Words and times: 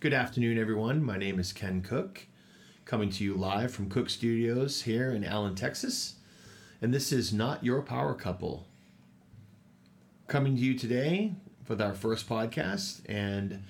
Good 0.00 0.14
afternoon, 0.14 0.60
everyone. 0.60 1.02
My 1.02 1.18
name 1.18 1.40
is 1.40 1.52
Ken 1.52 1.82
Cook, 1.82 2.28
coming 2.84 3.10
to 3.10 3.24
you 3.24 3.34
live 3.34 3.74
from 3.74 3.90
Cook 3.90 4.08
Studios 4.08 4.82
here 4.82 5.10
in 5.10 5.24
Allen, 5.24 5.56
Texas. 5.56 6.14
And 6.80 6.94
this 6.94 7.10
is 7.10 7.32
Not 7.32 7.64
Your 7.64 7.82
Power 7.82 8.14
Couple. 8.14 8.68
Coming 10.28 10.54
to 10.54 10.62
you 10.62 10.78
today 10.78 11.32
with 11.66 11.80
our 11.80 11.94
first 11.94 12.28
podcast. 12.28 13.00
And 13.08 13.64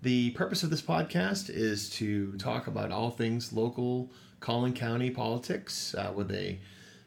the 0.00 0.30
purpose 0.30 0.62
of 0.62 0.70
this 0.70 0.80
podcast 0.80 1.50
is 1.50 1.90
to 1.90 2.32
talk 2.38 2.66
about 2.66 2.90
all 2.90 3.10
things 3.10 3.52
local 3.52 4.10
Collin 4.40 4.72
County 4.72 5.10
politics 5.10 5.94
uh, 5.94 6.10
with 6.14 6.30
a 6.30 6.58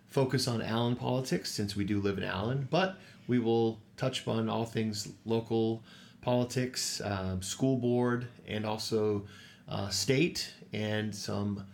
focus 0.09 0.47
on 0.47 0.61
Allen 0.61 0.95
politics 0.95 1.49
since 1.49 1.75
we 1.75 1.85
do 1.85 1.99
live 1.99 2.19
in 2.19 2.23
Allen. 2.23 2.67
But 2.69 2.99
we 3.25 3.39
will 3.39 3.79
touch 3.97 4.21
upon 4.21 4.47
all 4.47 4.65
things 4.65 5.07
local 5.25 5.81
politics, 6.21 7.01
um, 7.03 7.41
school 7.41 7.77
board, 7.77 8.27
and 8.47 8.65
also 8.65 9.25
uh, 9.67 9.89
state 9.89 10.53
and 10.73 11.13
some 11.15 11.65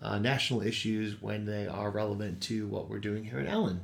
uh, 0.00 0.18
national 0.18 0.62
issues 0.62 1.20
when 1.20 1.44
they 1.44 1.66
are 1.66 1.90
relevant 1.90 2.40
to 2.40 2.66
what 2.68 2.88
we're 2.88 2.98
doing 2.98 3.24
here 3.24 3.38
at 3.38 3.46
Allen. 3.46 3.80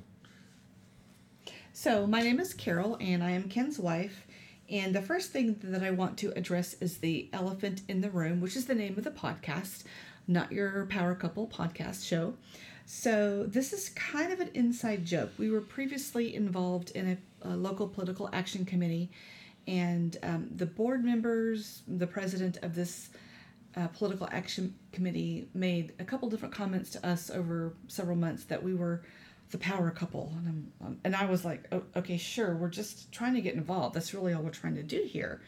So, 1.72 2.06
my 2.06 2.22
name 2.22 2.38
is 2.38 2.54
Carol, 2.54 2.96
and 3.00 3.22
I 3.22 3.32
am 3.32 3.48
Ken's 3.48 3.78
wife. 3.78 4.26
And 4.70 4.94
the 4.94 5.02
first 5.02 5.32
thing 5.32 5.56
that 5.64 5.82
I 5.82 5.90
want 5.90 6.16
to 6.18 6.32
address 6.36 6.74
is 6.80 6.98
the 6.98 7.28
elephant 7.32 7.82
in 7.88 8.00
the 8.00 8.10
room, 8.10 8.40
which 8.40 8.56
is 8.56 8.66
the 8.66 8.74
name 8.74 8.96
of 8.96 9.04
the 9.04 9.10
podcast, 9.10 9.82
not 10.26 10.52
your 10.52 10.86
power 10.86 11.14
couple 11.14 11.48
podcast 11.48 12.06
show. 12.06 12.34
So, 12.86 13.44
this 13.44 13.72
is 13.72 13.88
kind 13.90 14.32
of 14.32 14.40
an 14.40 14.50
inside 14.54 15.04
joke. 15.04 15.32
We 15.36 15.50
were 15.50 15.60
previously 15.60 16.34
involved 16.34 16.92
in 16.92 17.18
a, 17.42 17.48
a 17.48 17.56
local 17.56 17.88
political 17.88 18.30
action 18.32 18.64
committee, 18.64 19.10
and 19.66 20.16
um, 20.22 20.48
the 20.54 20.66
board 20.66 21.04
members, 21.04 21.82
the 21.88 22.06
president 22.06 22.58
of 22.62 22.74
this 22.74 23.10
uh, 23.76 23.88
political 23.88 24.28
action 24.30 24.74
committee, 24.92 25.48
made 25.54 25.92
a 25.98 26.04
couple 26.04 26.28
different 26.28 26.54
comments 26.54 26.90
to 26.90 27.06
us 27.06 27.30
over 27.30 27.74
several 27.88 28.16
months 28.16 28.44
that 28.44 28.62
we 28.62 28.74
were 28.74 29.02
the 29.50 29.58
power 29.58 29.90
couple, 29.90 30.32
and 30.46 30.72
um, 30.80 30.98
and 31.04 31.14
I 31.14 31.26
was 31.26 31.44
like, 31.44 31.66
oh, 31.72 31.82
okay, 31.96 32.16
sure, 32.16 32.56
we're 32.56 32.68
just 32.68 33.12
trying 33.12 33.34
to 33.34 33.40
get 33.40 33.54
involved. 33.54 33.94
That's 33.94 34.12
really 34.14 34.32
all 34.32 34.42
we're 34.42 34.50
trying 34.50 34.74
to 34.76 34.82
do 34.82 35.02
here. 35.02 35.42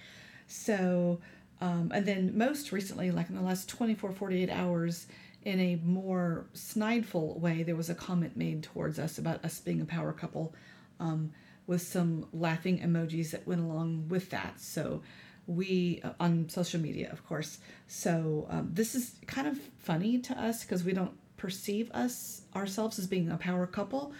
So, 0.46 1.20
um, 1.60 1.91
and 1.94 2.06
then 2.06 2.36
most 2.36 2.72
recently, 2.72 3.10
like 3.10 3.28
in 3.28 3.34
the 3.34 3.42
last 3.42 3.69
24, 3.69 4.12
48 4.12 4.50
hours, 4.50 5.06
in 5.44 5.60
a 5.60 5.76
more 5.84 6.46
snideful 6.54 7.38
way, 7.38 7.62
there 7.62 7.76
was 7.76 7.91
a 7.91 7.94
comment 7.94 8.36
made 8.36 8.62
towards 8.62 8.98
us 8.98 9.19
about 9.19 9.44
us 9.44 9.60
being 9.60 9.80
a 9.80 9.86
power 9.86 10.12
couple 10.12 10.54
um, 11.00 11.32
with 11.67 11.83
some 11.83 12.27
laughing 12.33 12.78
emojis 12.81 13.31
that 13.33 13.47
went 13.47 13.61
along 13.61 14.09
with 14.09 14.31
that. 14.31 14.61
So, 14.61 15.03
we 15.47 16.00
uh, 16.03 16.11
on 16.19 16.48
social 16.48 16.81
media, 16.81 17.11
of 17.12 17.25
course. 17.27 17.59
So, 17.86 18.47
um, 18.50 18.70
this 18.72 18.95
is 18.95 19.17
kind 19.27 19.47
of 19.47 19.59
funny 19.78 20.19
to 20.20 20.39
us 20.41 20.62
because 20.62 20.84
we 20.84 20.92
don't 20.92 21.17
perceive 21.37 21.91
us 21.92 22.42
ourselves 22.55 22.98
as 22.98 23.06
being 23.06 23.31
a 23.31 23.37
power 23.37 23.67
couple. 23.67 24.12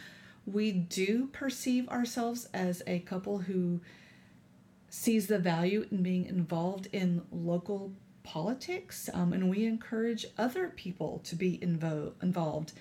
We 0.47 0.71
do 0.71 1.27
perceive 1.33 1.89
ourselves 1.89 2.49
as 2.55 2.83
a 2.87 3.01
couple 3.01 3.39
who 3.39 3.81
sees 4.89 5.27
the 5.27 5.39
value 5.39 5.87
in 5.91 6.03
being 6.03 6.27
involved 6.27 6.89
in 6.93 7.23
local 7.33 7.93
politics, 8.23 9.11
um, 9.13 9.33
and 9.33 9.51
we 9.51 9.65
encourage 9.67 10.27
other 10.39 10.69
people 10.71 11.21
to 11.25 11.35
be 11.35 11.59
invo- 11.59 12.13
involved 12.23 12.73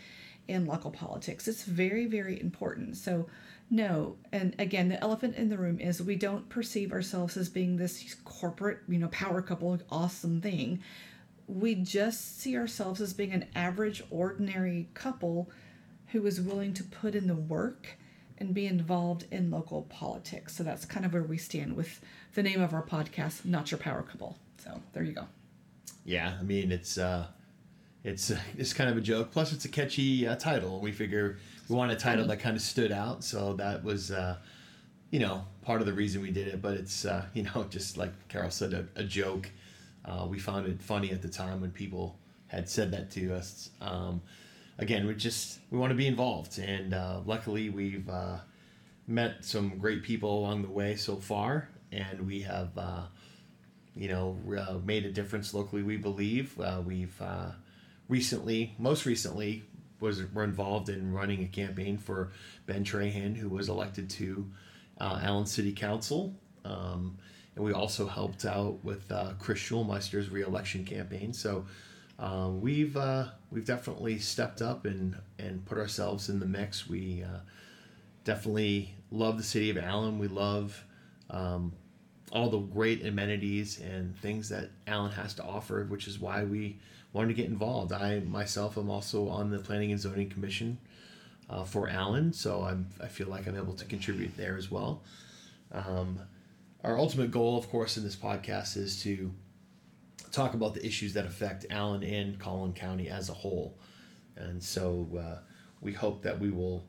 in 0.47 0.65
local 0.65 0.91
politics. 0.91 1.47
It's 1.47 1.63
very, 1.63 2.05
very 2.05 2.39
important. 2.39 2.97
So, 2.97 3.27
no, 3.69 4.17
and 4.31 4.55
again, 4.59 4.89
the 4.89 5.01
elephant 5.01 5.35
in 5.35 5.49
the 5.49 5.57
room 5.57 5.79
is 5.79 6.01
we 6.01 6.15
don't 6.15 6.49
perceive 6.49 6.91
ourselves 6.91 7.35
as 7.35 7.49
being 7.49 7.77
this 7.77 8.15
corporate, 8.23 8.79
you 8.87 8.99
know, 8.99 9.07
power 9.07 9.41
couple, 9.41 9.79
awesome 9.89 10.39
thing. 10.39 10.81
We 11.47 11.75
just 11.75 12.39
see 12.39 12.57
ourselves 12.57 13.01
as 13.01 13.13
being 13.13 13.31
an 13.31 13.47
average, 13.55 14.03
ordinary 14.09 14.89
couple 14.93 15.49
who 16.07 16.25
is 16.25 16.39
willing 16.39 16.73
to 16.75 16.83
put 16.83 17.15
in 17.15 17.27
the 17.27 17.35
work 17.35 17.97
and 18.37 18.53
be 18.53 18.67
involved 18.67 19.25
in 19.31 19.49
local 19.49 19.83
politics. 19.83 20.55
So 20.55 20.63
that's 20.63 20.85
kind 20.85 21.05
of 21.05 21.13
where 21.13 21.23
we 21.23 21.37
stand 21.37 21.75
with 21.75 22.01
the 22.33 22.43
name 22.43 22.61
of 22.61 22.73
our 22.73 22.83
podcast, 22.83 23.45
Not 23.45 23.71
Your 23.71 23.77
Power 23.79 24.03
Couple. 24.03 24.37
So 24.63 24.81
there 24.93 25.03
you 25.03 25.13
go. 25.13 25.27
Yeah, 26.03 26.37
I 26.39 26.43
mean 26.43 26.71
it's 26.71 26.97
uh, 26.97 27.27
it's 28.05 28.31
it's 28.57 28.71
kind 28.71 28.89
of 28.89 28.95
a 28.95 29.01
joke. 29.01 29.31
Plus, 29.31 29.51
it's 29.51 29.65
a 29.65 29.69
catchy 29.69 30.27
uh, 30.27 30.35
title. 30.35 30.79
We 30.79 30.91
figure 30.91 31.37
we 31.67 31.75
want 31.75 31.91
a 31.91 31.95
title 31.95 32.25
that 32.27 32.37
kind 32.37 32.55
of 32.55 32.61
stood 32.61 32.91
out, 32.91 33.23
so 33.23 33.53
that 33.53 33.83
was 33.83 34.11
uh, 34.11 34.37
you 35.09 35.19
know 35.19 35.45
part 35.63 35.81
of 35.81 35.87
the 35.87 35.93
reason 35.93 36.21
we 36.21 36.31
did 36.31 36.47
it. 36.47 36.61
But 36.61 36.75
it's 36.75 37.03
uh, 37.03 37.25
you 37.33 37.43
know 37.43 37.65
just 37.69 37.97
like 37.97 38.13
Carol 38.29 38.51
said, 38.51 38.73
a, 38.73 38.87
a 38.95 39.03
joke. 39.03 39.49
Uh, 40.05 40.27
we 40.29 40.37
found 40.37 40.67
it 40.67 40.81
funny 40.81 41.11
at 41.11 41.23
the 41.23 41.27
time 41.27 41.61
when 41.61 41.71
people 41.71 42.15
had 42.47 42.69
said 42.69 42.91
that 42.91 43.09
to 43.09 43.33
us. 43.33 43.71
Um, 43.81 44.21
again, 44.77 45.07
we 45.07 45.15
just 45.15 45.59
we 45.71 45.79
want 45.79 45.89
to 45.91 45.95
be 45.95 46.07
involved, 46.07 46.59
and 46.59 46.93
uh, 46.93 47.21
luckily 47.25 47.69
we've 47.69 48.07
uh, 48.07 48.37
met 49.07 49.43
some 49.43 49.77
great 49.79 50.03
people 50.03 50.39
along 50.39 50.61
the 50.61 50.69
way 50.69 50.95
so 50.95 51.15
far, 51.15 51.69
and 51.91 52.27
we 52.27 52.41
have 52.41 52.77
uh, 52.77 53.05
you 53.95 54.09
know 54.09 54.37
uh, 54.55 54.75
made 54.85 55.05
a 55.05 55.11
difference 55.11 55.55
locally. 55.55 55.81
We 55.81 55.97
believe 55.97 56.59
uh, 56.59 56.83
we've 56.85 57.19
uh, 57.19 57.49
recently, 58.07 58.75
most 58.77 59.05
recently, 59.05 59.63
was 59.99 60.21
were 60.33 60.43
involved 60.43 60.89
in 60.89 61.13
running 61.13 61.43
a 61.43 61.47
campaign 61.47 61.97
for 61.97 62.31
Ben 62.65 62.83
Trahan, 62.83 63.35
who 63.35 63.49
was 63.49 63.69
elected 63.69 64.09
to 64.11 64.49
Allen 64.99 65.45
City 65.45 65.71
Council. 65.71 66.35
Um, 66.63 67.17
and 67.55 67.63
we 67.63 67.71
also 67.71 68.07
helped 68.07 68.45
out 68.45 68.83
with 68.83 69.11
Chris 69.39 69.59
Schulmeister's 69.59 70.29
reelection 70.29 70.83
campaign. 70.83 71.31
So 71.31 71.65
uh, 72.17 72.49
we've 72.49 72.95
uh, 72.95 73.27
we've 73.51 73.65
definitely 73.65 74.19
stepped 74.19 74.61
up 74.61 74.85
and 74.85 75.17
and 75.37 75.65
put 75.65 75.77
ourselves 75.77 76.29
in 76.29 76.39
the 76.39 76.45
mix. 76.45 76.87
We 76.87 77.23
uh, 77.23 77.39
definitely 78.23 78.95
love 79.11 79.37
the 79.37 79.43
city 79.43 79.69
of 79.69 79.77
Allen. 79.77 80.17
We 80.17 80.27
love 80.27 80.81
um, 81.29 81.73
all 82.31 82.49
the 82.49 82.59
great 82.59 83.05
amenities 83.05 83.81
and 83.81 84.17
things 84.17 84.49
that 84.49 84.69
Allen 84.87 85.11
has 85.11 85.33
to 85.35 85.43
offer, 85.43 85.85
which 85.89 86.07
is 86.07 86.19
why 86.19 86.43
we 86.43 86.79
wanted 87.15 87.29
to 87.29 87.33
get 87.33 87.45
involved. 87.45 87.93
I 87.93 88.19
myself 88.19 88.77
am 88.77 88.89
also 88.89 89.29
on 89.29 89.49
the 89.49 89.59
Planning 89.59 89.91
and 89.91 89.99
Zoning 89.99 90.29
Commission 90.29 90.77
uh, 91.49 91.63
for 91.63 91.87
Allen, 91.87 92.33
so 92.33 92.63
I'm 92.63 92.87
I 93.01 93.07
feel 93.07 93.27
like 93.27 93.47
I'm 93.47 93.55
able 93.57 93.73
to 93.73 93.85
contribute 93.85 94.35
there 94.35 94.57
as 94.57 94.69
well. 94.69 95.03
Um, 95.71 96.19
our 96.83 96.99
ultimate 96.99 97.31
goal, 97.31 97.57
of 97.57 97.69
course, 97.69 97.97
in 97.97 98.03
this 98.03 98.15
podcast 98.15 98.77
is 98.77 99.01
to 99.03 99.33
talk 100.31 100.53
about 100.53 100.73
the 100.73 100.85
issues 100.85 101.13
that 101.13 101.25
affect 101.25 101.65
Allen 101.69 102.03
and 102.03 102.37
Collin 102.37 102.73
County 102.73 103.09
as 103.09 103.29
a 103.29 103.33
whole. 103.33 103.79
And 104.35 104.61
so 104.61 105.07
uh, 105.17 105.39
we 105.81 105.93
hope 105.93 106.21
that 106.23 106.39
we 106.39 106.51
will 106.51 106.85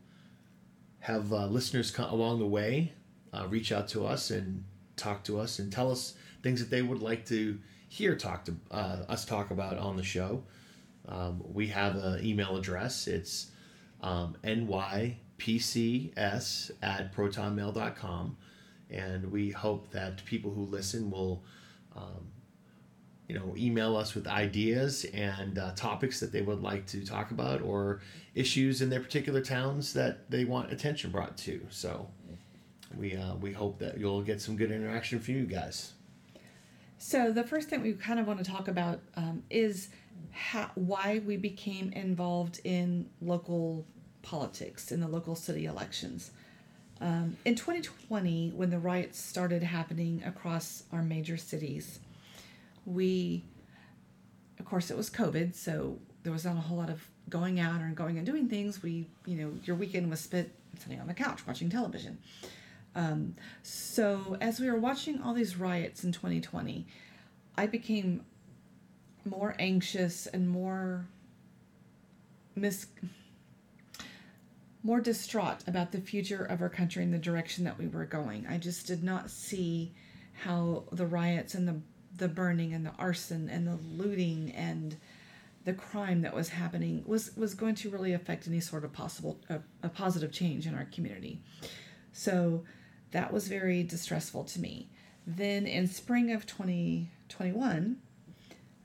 have 0.99 1.33
uh, 1.33 1.47
listeners 1.47 1.91
come 1.93 2.11
along 2.11 2.41
the 2.41 2.47
way 2.47 2.93
uh, 3.33 3.47
reach 3.49 3.73
out 3.73 3.89
to 3.89 4.07
us 4.07 4.31
and 4.31 4.65
talk 4.97 5.25
to 5.25 5.39
us 5.39 5.59
and 5.59 5.73
tell 5.73 5.91
us 5.91 6.15
things 6.43 6.61
that 6.61 6.71
they 6.71 6.83
would 6.83 7.03
like 7.03 7.27
to 7.27 7.59
hear 7.89 8.17
talk 8.17 8.45
to 8.47 8.57
uh, 8.71 9.05
us 9.09 9.25
talk 9.25 9.51
about 9.51 9.79
on 9.79 9.97
the 9.97 10.03
show. 10.03 10.43
Um, 11.09 11.43
we 11.53 11.69
have 11.69 11.97
an 11.97 12.25
email 12.25 12.57
address. 12.57 13.07
It's 13.07 13.51
um, 14.03 14.37
nypcs 14.45 15.11
at 16.83 17.15
protonmail.com. 17.15 18.37
And 18.89 19.33
we 19.33 19.51
hope 19.51 19.91
that 19.91 20.25
people 20.25 20.53
who 20.53 20.63
listen 20.63 21.11
will 21.11 21.43
um, 21.97 22.29
you 23.29 23.37
know, 23.37 23.55
email 23.57 23.97
us 23.97 24.15
with 24.15 24.27
ideas 24.29 25.05
and 25.13 25.59
uh, 25.59 25.73
topics 25.75 26.21
that 26.21 26.31
they 26.31 26.43
would 26.43 26.63
like 26.63 26.87
to 26.87 27.05
talk 27.05 27.33
about 27.33 27.61
or 27.61 28.01
issues 28.35 28.83
in 28.83 28.91
their 28.91 29.01
particular 29.01 29.41
towns 29.41 29.93
that 29.95 30.31
they 30.31 30.45
want 30.45 30.73
attention 30.73 31.11
brought 31.11 31.37
to. 31.39 31.61
So 31.71 32.09
we 32.97 33.17
uh, 33.17 33.35
we 33.37 33.53
hope 33.53 33.81
that 33.81 33.99
you'll 33.99 34.23
get 34.23 34.41
some 34.41 34.57
good 34.57 34.71
interaction 34.71 35.19
from 35.19 35.35
you 35.35 35.45
guys. 35.45 35.93
So 36.99 37.33
the 37.33 37.45
first 37.45 37.69
thing 37.69 37.83
we 37.83 37.93
kind 37.93 38.19
of 38.19 38.27
want 38.27 38.45
to 38.45 38.51
talk 38.51 38.69
about 38.69 39.01
um, 39.17 39.43
is 39.51 39.89
how, 40.31 40.71
why 40.75 41.21
we 41.25 41.37
became 41.37 41.93
involved 41.93 42.61
in 42.65 43.09
local 43.21 43.85
politics 44.23 44.91
in 44.91 45.01
the 45.01 45.09
local 45.09 45.35
city 45.35 45.67
elections. 45.67 46.31
Um, 47.01 47.37
in 47.45 47.55
2020, 47.55 48.53
when 48.57 48.71
the 48.71 48.79
riots 48.79 49.21
started 49.21 49.63
happening 49.63 50.23
across 50.25 50.85
our 50.93 51.03
major 51.03 51.37
cities, 51.37 52.01
we 52.87 53.43
of 54.59 54.65
course 54.65 54.91
it 54.91 54.97
was 54.97 55.11
covid 55.11 55.55
so 55.55 55.99
there 56.23 56.33
was 56.33 56.45
not 56.45 56.57
a 56.57 56.61
whole 56.61 56.79
lot 56.79 56.89
of 56.89 57.07
going 57.29 57.59
out 57.59 57.83
or 57.83 57.89
going 57.89 58.17
and 58.17 58.25
doing 58.25 58.49
things 58.49 58.83
we 58.83 59.07
you 59.27 59.37
know 59.37 59.53
your 59.65 59.77
weekend 59.77 60.09
was 60.09 60.21
spent 60.21 60.49
sitting 60.79 61.01
on 61.01 61.09
the 61.09 61.15
couch 61.15 61.47
watching 61.47 61.69
television 61.69 62.17
um, 62.97 63.35
so 63.63 64.37
as 64.41 64.59
we 64.59 64.69
were 64.71 64.79
watching 64.79 65.21
all 65.23 65.35
these 65.35 65.57
riots 65.57 66.03
in 66.03 66.13
2020 66.13 66.87
i 67.57 67.67
became 67.67 68.25
more 69.25 69.55
anxious 69.59 70.27
and 70.27 70.49
more 70.49 71.07
mis 72.55 72.87
more 74.83 75.01
distraught 75.01 75.59
about 75.67 75.91
the 75.91 76.01
future 76.01 76.45
of 76.45 76.63
our 76.63 76.69
country 76.69 77.03
and 77.03 77.13
the 77.13 77.19
direction 77.19 77.65
that 77.65 77.79
we 77.79 77.87
were 77.87 78.05
going 78.05 78.47
i 78.49 78.57
just 78.57 78.87
did 78.87 79.05
not 79.05 79.31
see 79.31 79.93
how 80.45 80.85
the 80.93 81.07
riots 81.07 81.55
and 81.55 81.69
the 81.69 81.77
the 82.17 82.29
burning 82.29 82.73
and 82.73 82.87
the 82.87 82.93
arson 82.99 83.49
and 83.49 83.67
the 83.67 83.79
looting 83.95 84.51
and 84.53 84.97
the 85.67 85.73
crime 85.73 86.23
that 86.23 86.35
was 86.35 86.49
happening 86.49 87.03
was 87.07 87.37
was 87.37 87.55
going 87.55 87.75
to 87.75 87.91
really 87.91 88.13
affect 88.13 88.47
any 88.47 88.61
sort 88.61 88.85
of 88.85 88.93
possible 88.93 89.39
a, 89.51 89.59
a 89.83 89.89
positive 89.89 90.33
change 90.33 90.67
in 90.67 90.75
our 90.75 90.85
community. 90.87 91.41
So 92.13 92.65
that 93.17 93.33
was 93.33 93.49
very 93.49 93.83
distressful 93.83 94.45
to 94.45 94.61
me. 94.61 94.91
Then 95.27 95.67
in 95.67 95.89
spring 95.89 96.33
of 96.33 96.45
2021, 96.45 97.97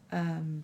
um, 0.10 0.64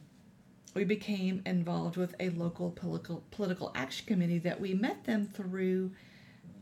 we 0.73 0.85
became 0.85 1.41
involved 1.45 1.97
with 1.97 2.15
a 2.17 2.29
local 2.29 2.71
political 2.71 3.25
political 3.29 3.73
action 3.75 4.05
committee 4.05 4.37
that 4.37 4.61
we 4.61 4.73
met 4.73 5.03
them 5.03 5.25
through 5.25 5.91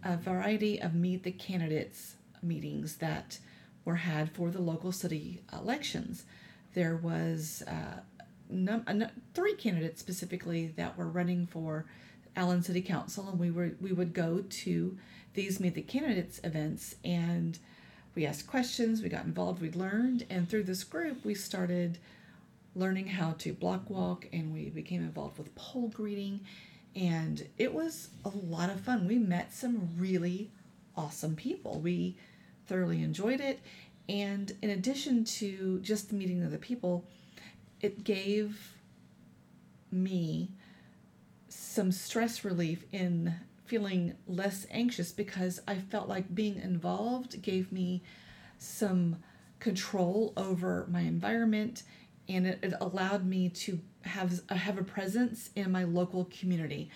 a 0.04 0.18
variety 0.18 0.82
of 0.82 0.96
meet 0.96 1.22
the 1.22 1.32
candidates 1.32 2.16
meetings 2.42 2.96
that 2.96 3.38
were 3.86 3.98
had 3.98 4.32
for 4.32 4.50
the 4.50 4.62
local 4.62 4.92
city 4.92 5.44
elections. 5.54 6.26
There 6.74 6.96
was 6.96 7.62
uh, 7.68 8.00
num- 8.50 9.12
three 9.36 9.54
candidates 9.54 10.00
specifically 10.02 10.74
that 10.76 10.98
were 10.98 11.08
running 11.08 11.46
for 11.46 11.86
Allen 12.36 12.64
City 12.64 12.82
Council, 12.82 13.28
and 13.30 13.40
we 13.40 13.52
were 13.52 13.72
we 13.82 13.92
would 13.92 14.14
go 14.14 14.44
to 14.48 14.98
these 15.34 15.60
meet 15.60 15.76
the 15.76 15.82
candidates 15.82 16.40
events 16.44 16.96
and 17.04 17.60
we 18.16 18.26
asked 18.26 18.48
questions, 18.48 19.02
we 19.02 19.10
got 19.10 19.26
involved, 19.26 19.62
we 19.62 19.72
learned, 19.72 20.26
and 20.30 20.50
through 20.50 20.64
this 20.64 20.84
group 20.84 21.26
we 21.26 21.36
started 21.36 21.98
learning 22.74 23.08
how 23.08 23.34
to 23.40 23.54
block 23.54 23.90
walk 23.90 24.28
and 24.32 24.54
we 24.54 24.70
became 24.70 25.02
involved 25.02 25.38
with 25.38 25.54
poll 25.56 25.90
greeting 25.90 26.40
and 26.96 27.48
it 27.58 27.74
was 27.74 28.10
a 28.24 28.30
lot 28.30 28.70
of 28.70 28.80
fun. 28.80 29.08
We 29.08 29.18
met 29.18 29.54
some 29.54 29.90
really 29.98 30.50
awesome 30.96 31.36
people. 31.36 31.80
We 31.82 32.16
thoroughly 32.68 33.04
enjoyed 33.04 33.42
it. 33.42 33.60
And 34.08 34.54
in 34.62 34.70
addition 34.70 35.26
to 35.26 35.80
just 35.80 36.14
meeting 36.14 36.44
other 36.44 36.58
people, 36.58 37.04
it 37.82 38.04
gave 38.04 38.76
me 39.92 40.50
some 41.76 41.92
stress 41.92 42.46
relief 42.46 42.86
in 42.94 43.36
feeling 43.66 44.16
less 44.28 44.66
anxious 44.72 45.12
because 45.12 45.60
I 45.68 45.76
felt 45.76 46.08
like 46.08 46.34
being 46.34 46.56
involved 46.56 47.42
gave 47.42 47.70
me 47.70 48.02
some 48.58 49.18
control 49.60 50.32
over 50.38 50.88
my 50.90 51.02
environment 51.02 51.84
and 52.30 52.48
it, 52.48 52.60
it 52.64 52.74
allowed 52.80 53.26
me 53.26 53.50
to 53.50 53.80
have 54.04 54.42
have 54.50 54.78
a 54.78 54.84
presence 54.84 55.50
in 55.56 55.70
my 55.70 55.84
local 55.84 56.30
community. 56.40 56.90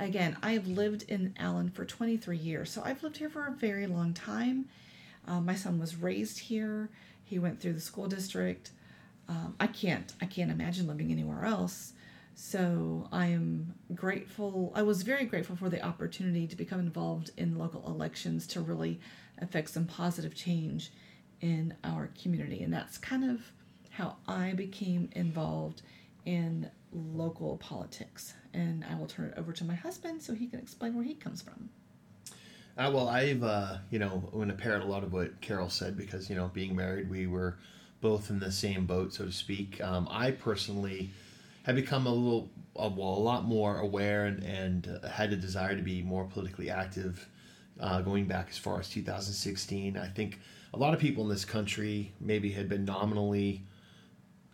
Again, 0.00 0.36
I 0.42 0.52
have 0.54 0.66
lived 0.66 1.04
in 1.04 1.34
Allen 1.38 1.70
for 1.70 1.84
23 1.84 2.36
years, 2.36 2.70
so 2.70 2.82
I've 2.84 3.04
lived 3.04 3.18
here 3.18 3.30
for 3.30 3.46
a 3.46 3.52
very 3.52 3.86
long 3.86 4.12
time. 4.12 4.64
Um, 5.28 5.46
my 5.46 5.54
son 5.54 5.78
was 5.78 5.94
raised 5.94 6.40
here. 6.40 6.90
He 7.24 7.38
went 7.38 7.60
through 7.60 7.74
the 7.74 7.80
school 7.80 8.08
district. 8.08 8.72
Um, 9.28 9.54
I 9.60 9.68
can't 9.68 10.12
I 10.20 10.26
can't 10.26 10.50
imagine 10.50 10.88
living 10.88 11.12
anywhere 11.12 11.44
else. 11.44 11.93
So 12.34 13.08
I 13.12 13.26
am 13.26 13.74
grateful. 13.94 14.72
I 14.74 14.82
was 14.82 15.02
very 15.02 15.24
grateful 15.24 15.56
for 15.56 15.68
the 15.68 15.84
opportunity 15.84 16.46
to 16.48 16.56
become 16.56 16.80
involved 16.80 17.30
in 17.36 17.58
local 17.58 17.86
elections 17.86 18.46
to 18.48 18.60
really 18.60 19.00
affect 19.38 19.70
some 19.70 19.86
positive 19.86 20.34
change 20.34 20.90
in 21.40 21.74
our 21.84 22.10
community, 22.20 22.62
and 22.62 22.72
that's 22.72 22.98
kind 22.98 23.30
of 23.30 23.40
how 23.90 24.16
I 24.26 24.52
became 24.54 25.08
involved 25.12 25.82
in 26.24 26.70
local 26.92 27.56
politics. 27.58 28.34
And 28.52 28.84
I 28.90 28.94
will 28.96 29.06
turn 29.06 29.26
it 29.26 29.34
over 29.38 29.52
to 29.52 29.64
my 29.64 29.74
husband 29.74 30.22
so 30.22 30.34
he 30.34 30.46
can 30.46 30.58
explain 30.58 30.94
where 30.94 31.04
he 31.04 31.14
comes 31.14 31.42
from. 31.42 31.68
Uh, 32.76 32.90
well, 32.92 33.08
I've, 33.08 33.44
uh, 33.44 33.78
you 33.90 34.00
know, 34.00 34.24
I'm 34.32 34.38
going 34.38 34.48
to 34.48 34.54
parrot 34.54 34.82
a 34.82 34.86
lot 34.86 35.04
of 35.04 35.12
what 35.12 35.40
Carol 35.40 35.70
said 35.70 35.96
because, 35.96 36.28
you 36.28 36.34
know, 36.34 36.50
being 36.52 36.74
married, 36.74 37.08
we 37.08 37.28
were 37.28 37.58
both 38.00 38.30
in 38.30 38.40
the 38.40 38.50
same 38.50 38.86
boat, 38.86 39.14
so 39.14 39.26
to 39.26 39.32
speak. 39.32 39.80
Um, 39.80 40.08
I 40.10 40.32
personally 40.32 41.10
have 41.64 41.74
become 41.74 42.06
a 42.06 42.12
little, 42.12 42.50
well, 42.74 42.92
a 42.98 43.24
lot 43.24 43.44
more 43.44 43.78
aware 43.78 44.26
and, 44.26 44.42
and 44.42 45.00
uh, 45.02 45.08
had 45.08 45.32
a 45.32 45.36
desire 45.36 45.74
to 45.76 45.82
be 45.82 46.02
more 46.02 46.24
politically 46.24 46.70
active 46.70 47.28
uh, 47.80 48.00
going 48.02 48.26
back 48.26 48.48
as 48.50 48.58
far 48.58 48.78
as 48.78 48.88
2016. 48.88 49.96
I 49.96 50.06
think 50.08 50.40
a 50.72 50.78
lot 50.78 50.94
of 50.94 51.00
people 51.00 51.24
in 51.24 51.30
this 51.30 51.44
country 51.44 52.12
maybe 52.20 52.50
had 52.50 52.68
been 52.68 52.84
nominally 52.84 53.62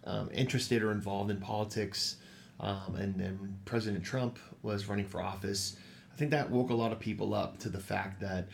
um, 0.04 0.30
interested 0.32 0.82
or 0.82 0.92
involved 0.92 1.30
in 1.30 1.38
politics. 1.38 2.16
Um, 2.60 2.96
and 2.96 3.14
then 3.14 3.58
President 3.64 4.04
Trump 4.04 4.38
was 4.62 4.86
running 4.86 5.06
for 5.06 5.20
office. 5.20 5.76
I 6.12 6.16
think 6.16 6.30
that 6.30 6.50
woke 6.50 6.70
a 6.70 6.74
lot 6.74 6.92
of 6.92 7.00
people 7.00 7.34
up 7.34 7.58
to 7.60 7.68
the 7.68 7.80
fact 7.80 8.20
that 8.20 8.48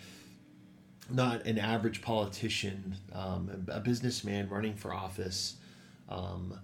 not 1.10 1.44
an 1.46 1.58
average 1.58 2.02
politician, 2.02 2.96
um, 3.12 3.66
a 3.68 3.80
businessman 3.80 4.48
running 4.48 4.74
for 4.74 4.94
office, 4.94 5.56
um, 6.08 6.58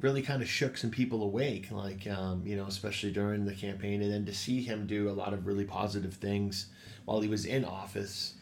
really 0.00 0.22
kind 0.22 0.42
of 0.42 0.48
shook 0.48 0.76
some 0.76 0.90
people 0.90 1.22
awake. 1.22 1.70
Like 1.70 2.06
um, 2.06 2.42
you 2.44 2.56
know, 2.56 2.66
especially 2.66 3.12
during 3.12 3.44
the 3.44 3.54
campaign, 3.54 4.02
and 4.02 4.12
then 4.12 4.26
to 4.26 4.34
see 4.34 4.62
him 4.62 4.86
do 4.86 5.08
a 5.08 5.12
lot 5.12 5.32
of 5.32 5.46
really 5.46 5.64
positive 5.64 6.14
things 6.14 6.66
while 7.04 7.20
he 7.20 7.28
was 7.28 7.44
in 7.44 7.64
office, 7.64 8.34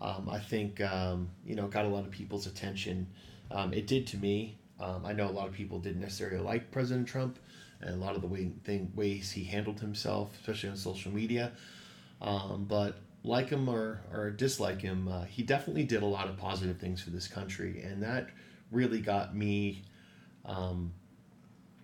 um, 0.00 0.28
I 0.30 0.38
think 0.38 0.80
um, 0.80 1.28
you 1.44 1.54
know 1.54 1.66
got 1.66 1.84
a 1.84 1.88
lot 1.88 2.04
of 2.04 2.10
people's 2.10 2.46
attention. 2.46 3.06
it 3.72 3.86
did 3.86 4.06
to 4.08 4.16
me. 4.16 4.58
Um, 4.80 5.06
I 5.06 5.12
know 5.12 5.28
a 5.28 5.30
lot 5.30 5.46
of 5.46 5.54
people 5.54 5.78
didn't 5.78 6.00
necessarily 6.00 6.42
like 6.42 6.70
President 6.72 7.06
Trump 7.06 7.38
and 7.80 7.94
a 7.94 8.04
lot 8.04 8.16
of 8.16 8.22
the 8.22 8.26
way, 8.26 8.50
thing, 8.64 8.90
ways 8.94 9.30
he 9.30 9.44
handled 9.44 9.80
himself, 9.80 10.34
especially 10.40 10.70
on 10.70 10.76
social 10.76 11.12
media. 11.12 11.52
Um, 12.20 12.66
but 12.68 12.98
like 13.22 13.50
him 13.50 13.68
or, 13.68 14.00
or 14.12 14.30
dislike 14.30 14.80
him, 14.80 15.08
uh, 15.08 15.24
he 15.24 15.42
definitely 15.42 15.84
did 15.84 16.02
a 16.02 16.06
lot 16.06 16.28
of 16.28 16.36
positive 16.36 16.78
things 16.78 17.02
for 17.02 17.10
this 17.10 17.28
country. 17.28 17.82
And 17.82 18.02
that 18.02 18.30
really 18.70 19.00
got 19.00 19.34
me, 19.34 19.82
um, 20.44 20.92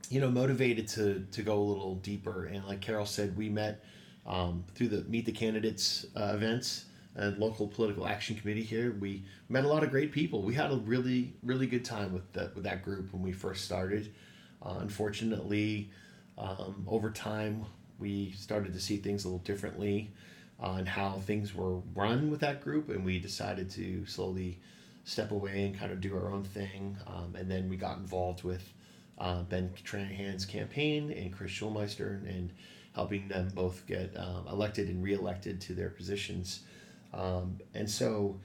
you 0.09 0.21
know, 0.21 0.31
motivated 0.31 0.89
to, 0.89 1.27
to 1.33 1.43
go 1.43 1.59
a 1.59 1.63
little 1.63 1.97
deeper. 1.97 2.47
And 2.47 2.65
like 2.67 2.81
Carol 2.81 3.07
said, 3.07 3.37
we 3.37 3.49
met 3.49 3.85
um, 4.27 4.65
through 4.75 4.89
the 4.89 5.03
Meet 5.05 5.27
the 5.27 5.33
Candidates 5.33 6.07
uh, 6.17 6.33
events 6.35 6.87
and 7.17 7.37
local 7.39 7.67
political 7.67 8.07
action 8.07 8.37
committee 8.37 8.63
here. 8.63 8.97
We 8.99 9.25
met 9.49 9.65
a 9.65 9.69
lot 9.69 9.83
of 9.83 9.91
great 9.91 10.13
people. 10.13 10.43
We 10.43 10.55
had 10.55 10.71
a 10.71 10.77
really 10.77 11.35
really 11.43 11.67
good 11.67 11.85
time 11.85 12.13
with 12.13 12.33
that 12.33 12.55
with 12.55 12.65
that 12.65 12.85
group 12.85 13.13
when 13.13 13.23
we 13.23 13.33
first 13.33 13.65
started. 13.65 14.13
Uh, 14.63 14.77
unfortunately, 14.81 15.91
um, 16.39 16.85
over 16.87 17.11
time 17.11 17.65
we 17.99 18.33
started 18.33 18.73
to 18.73 18.81
see 18.81 18.97
things 18.97 19.25
a 19.25 19.29
little 19.29 19.41
differently 19.41 20.11
on 20.59 20.85
how 20.87 21.13
things 21.13 21.55
were 21.55 21.79
run 21.95 22.31
with 22.31 22.41
that 22.41 22.63
group, 22.63 22.91
and 22.91 23.05
we 23.05 23.19
decided 23.19 23.71
to 23.71 24.05
slowly 24.07 24.59
step 25.05 25.31
away 25.31 25.65
and 25.65 25.79
kind 25.79 25.91
of 25.91 26.01
do 26.01 26.15
our 26.15 26.31
own 26.31 26.45
thing. 26.45 26.97
Um, 27.07 27.35
and 27.35 27.51
then 27.51 27.69
we 27.69 27.77
got 27.77 27.97
involved 27.99 28.45
with 28.45 28.73
uh, 29.21 29.43
Ben 29.43 29.71
Trahan's 29.85 30.47
campaign 30.47 31.13
and 31.13 31.33
Chris 31.33 31.53
Schulmeister 31.53 32.27
and 32.29 32.51
helping 32.95 33.29
them 33.29 33.51
both 33.55 33.87
get 33.87 34.17
um, 34.17 34.47
elected 34.51 34.89
and 34.89 35.03
reelected 35.03 35.61
to 35.61 35.75
their 35.75 35.91
positions. 35.91 36.61
Um, 37.13 37.59
and 37.75 37.89
so, 37.89 38.41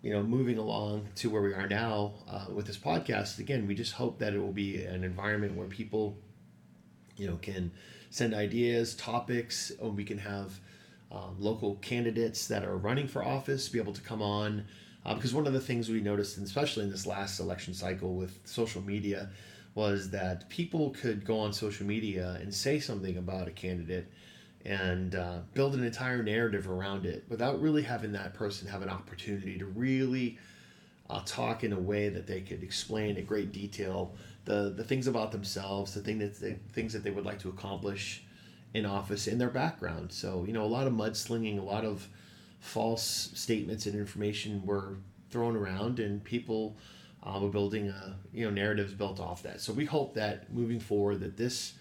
you 0.00 0.12
know, 0.12 0.22
moving 0.22 0.58
along 0.58 1.08
to 1.16 1.30
where 1.30 1.42
we 1.42 1.52
are 1.54 1.68
now 1.68 2.14
uh, 2.28 2.46
with 2.52 2.66
this 2.66 2.78
podcast, 2.78 3.38
again, 3.38 3.66
we 3.66 3.74
just 3.74 3.92
hope 3.92 4.18
that 4.18 4.34
it 4.34 4.38
will 4.38 4.52
be 4.52 4.82
an 4.84 5.04
environment 5.04 5.54
where 5.54 5.68
people, 5.68 6.16
you 7.16 7.28
know, 7.28 7.36
can 7.36 7.70
send 8.10 8.34
ideas, 8.34 8.94
topics, 8.96 9.70
and 9.80 9.96
we 9.96 10.04
can 10.04 10.18
have 10.18 10.58
um, 11.12 11.36
local 11.38 11.76
candidates 11.76 12.48
that 12.48 12.64
are 12.64 12.76
running 12.76 13.06
for 13.06 13.24
office 13.24 13.68
be 13.68 13.78
able 13.78 13.92
to 13.92 14.00
come 14.00 14.22
on. 14.22 14.64
Uh, 15.04 15.14
because 15.14 15.34
one 15.34 15.46
of 15.46 15.52
the 15.52 15.60
things 15.60 15.88
we 15.88 16.00
noticed, 16.00 16.36
and 16.36 16.46
especially 16.46 16.84
in 16.84 16.90
this 16.90 17.06
last 17.06 17.40
election 17.40 17.74
cycle 17.74 18.14
with 18.14 18.38
social 18.44 18.80
media, 18.82 19.30
was 19.74 20.10
that 20.10 20.48
people 20.48 20.90
could 20.90 21.24
go 21.24 21.38
on 21.38 21.52
social 21.52 21.86
media 21.86 22.38
and 22.40 22.52
say 22.52 22.78
something 22.78 23.16
about 23.16 23.48
a 23.48 23.50
candidate 23.50 24.10
and 24.64 25.14
uh, 25.14 25.38
build 25.54 25.74
an 25.74 25.82
entire 25.82 26.22
narrative 26.22 26.68
around 26.68 27.06
it 27.06 27.24
without 27.28 27.60
really 27.60 27.82
having 27.82 28.12
that 28.12 28.34
person 28.34 28.68
have 28.68 28.82
an 28.82 28.88
opportunity 28.88 29.58
to 29.58 29.66
really 29.66 30.38
uh, 31.10 31.20
talk 31.24 31.64
in 31.64 31.72
a 31.72 31.78
way 31.78 32.08
that 32.08 32.26
they 32.26 32.40
could 32.40 32.62
explain 32.62 33.16
in 33.16 33.24
great 33.24 33.52
detail 33.52 34.14
the, 34.44 34.72
the 34.76 34.84
things 34.84 35.06
about 35.06 35.32
themselves, 35.32 35.94
the 35.94 36.00
thing 36.00 36.18
that 36.18 36.38
they, 36.40 36.58
things 36.72 36.92
that 36.92 37.02
they 37.02 37.10
would 37.10 37.24
like 37.24 37.38
to 37.38 37.48
accomplish 37.48 38.24
in 38.74 38.86
office 38.86 39.26
in 39.26 39.38
their 39.38 39.50
background. 39.50 40.12
So, 40.12 40.44
you 40.46 40.52
know, 40.52 40.64
a 40.64 40.66
lot 40.66 40.86
of 40.86 40.92
mudslinging, 40.92 41.58
a 41.58 41.62
lot 41.62 41.84
of 41.84 42.08
false 42.60 43.30
statements 43.34 43.86
and 43.86 43.94
information 43.94 44.64
were 44.64 44.96
thrown 45.30 45.56
around, 45.56 45.98
and 45.98 46.22
people 46.22 46.76
uh, 47.22 47.38
were 47.40 47.48
building 47.48 47.88
a, 47.88 48.16
you 48.32 48.44
know 48.44 48.50
narratives 48.50 48.92
built 48.92 49.20
off 49.20 49.42
that. 49.42 49.60
So 49.60 49.72
we 49.72 49.84
hope 49.84 50.14
that 50.14 50.52
moving 50.52 50.80
forward, 50.80 51.20
that 51.20 51.36
this 51.36 51.74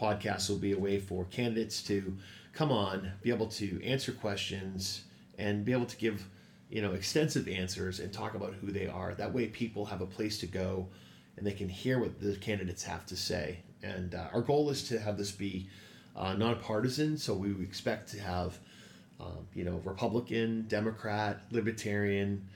podcast 0.00 0.48
will 0.48 0.58
be 0.58 0.72
a 0.72 0.78
way 0.78 0.98
for 0.98 1.24
candidates 1.26 1.82
to 1.84 2.16
come 2.52 2.72
on, 2.72 3.12
be 3.22 3.30
able 3.30 3.48
to 3.48 3.82
answer 3.84 4.12
questions, 4.12 5.04
and 5.38 5.64
be 5.64 5.72
able 5.72 5.86
to 5.86 5.96
give 5.96 6.26
you 6.70 6.82
know 6.82 6.92
extensive 6.92 7.48
answers 7.48 8.00
and 8.00 8.12
talk 8.12 8.34
about 8.34 8.54
who 8.54 8.70
they 8.70 8.86
are. 8.86 9.14
That 9.14 9.32
way, 9.32 9.46
people 9.48 9.86
have 9.86 10.00
a 10.00 10.06
place 10.06 10.38
to 10.38 10.46
go, 10.46 10.88
and 11.36 11.46
they 11.46 11.52
can 11.52 11.68
hear 11.68 11.98
what 11.98 12.20
the 12.20 12.36
candidates 12.36 12.82
have 12.84 13.06
to 13.06 13.16
say. 13.16 13.58
And 13.82 14.14
uh, 14.14 14.28
our 14.32 14.40
goal 14.40 14.70
is 14.70 14.88
to 14.88 14.98
have 14.98 15.18
this 15.18 15.30
be 15.30 15.68
uh, 16.16 16.32
nonpartisan. 16.34 17.18
So 17.18 17.34
we 17.34 17.50
expect 17.62 18.10
to 18.12 18.20
have 18.20 18.58
um, 19.20 19.46
you 19.54 19.64
know 19.64 19.80
Republican, 19.84 20.66
Democrat, 20.68 21.42
Libertarian. 21.50 22.48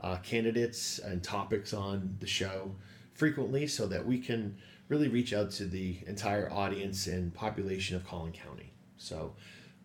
Uh, 0.00 0.16
candidates 0.18 0.98
and 0.98 1.22
topics 1.22 1.72
on 1.72 2.16
the 2.20 2.26
show 2.26 2.74
frequently 3.14 3.66
so 3.66 3.86
that 3.86 4.06
we 4.06 4.18
can 4.18 4.56
really 4.88 5.08
reach 5.08 5.32
out 5.32 5.50
to 5.50 5.66
the 5.66 5.98
entire 6.06 6.50
audience 6.52 7.06
and 7.06 7.34
population 7.34 7.96
of 7.96 8.06
Collin 8.06 8.32
County. 8.32 8.72
So 8.96 9.34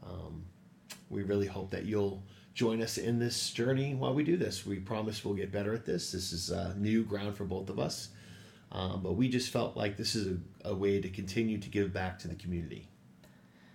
um, 0.05 0.45
we 1.09 1.23
really 1.23 1.47
hope 1.47 1.71
that 1.71 1.85
you'll 1.85 2.23
join 2.53 2.81
us 2.81 2.97
in 2.97 3.19
this 3.19 3.51
journey 3.51 3.95
while 3.95 4.13
we 4.13 4.23
do 4.23 4.37
this. 4.37 4.65
We 4.65 4.79
promise 4.79 5.25
we'll 5.25 5.33
get 5.33 5.51
better 5.51 5.73
at 5.73 5.85
this. 5.85 6.11
This 6.11 6.31
is 6.31 6.51
uh, 6.51 6.73
new 6.77 7.03
ground 7.03 7.35
for 7.35 7.45
both 7.45 7.69
of 7.69 7.79
us. 7.79 8.09
Um, 8.71 9.01
but 9.03 9.13
we 9.13 9.29
just 9.29 9.51
felt 9.51 9.77
like 9.77 9.97
this 9.97 10.15
is 10.15 10.37
a, 10.63 10.69
a 10.69 10.75
way 10.75 10.99
to 10.99 11.09
continue 11.09 11.59
to 11.59 11.69
give 11.69 11.93
back 11.93 12.17
to 12.19 12.27
the 12.27 12.35
community. 12.35 12.87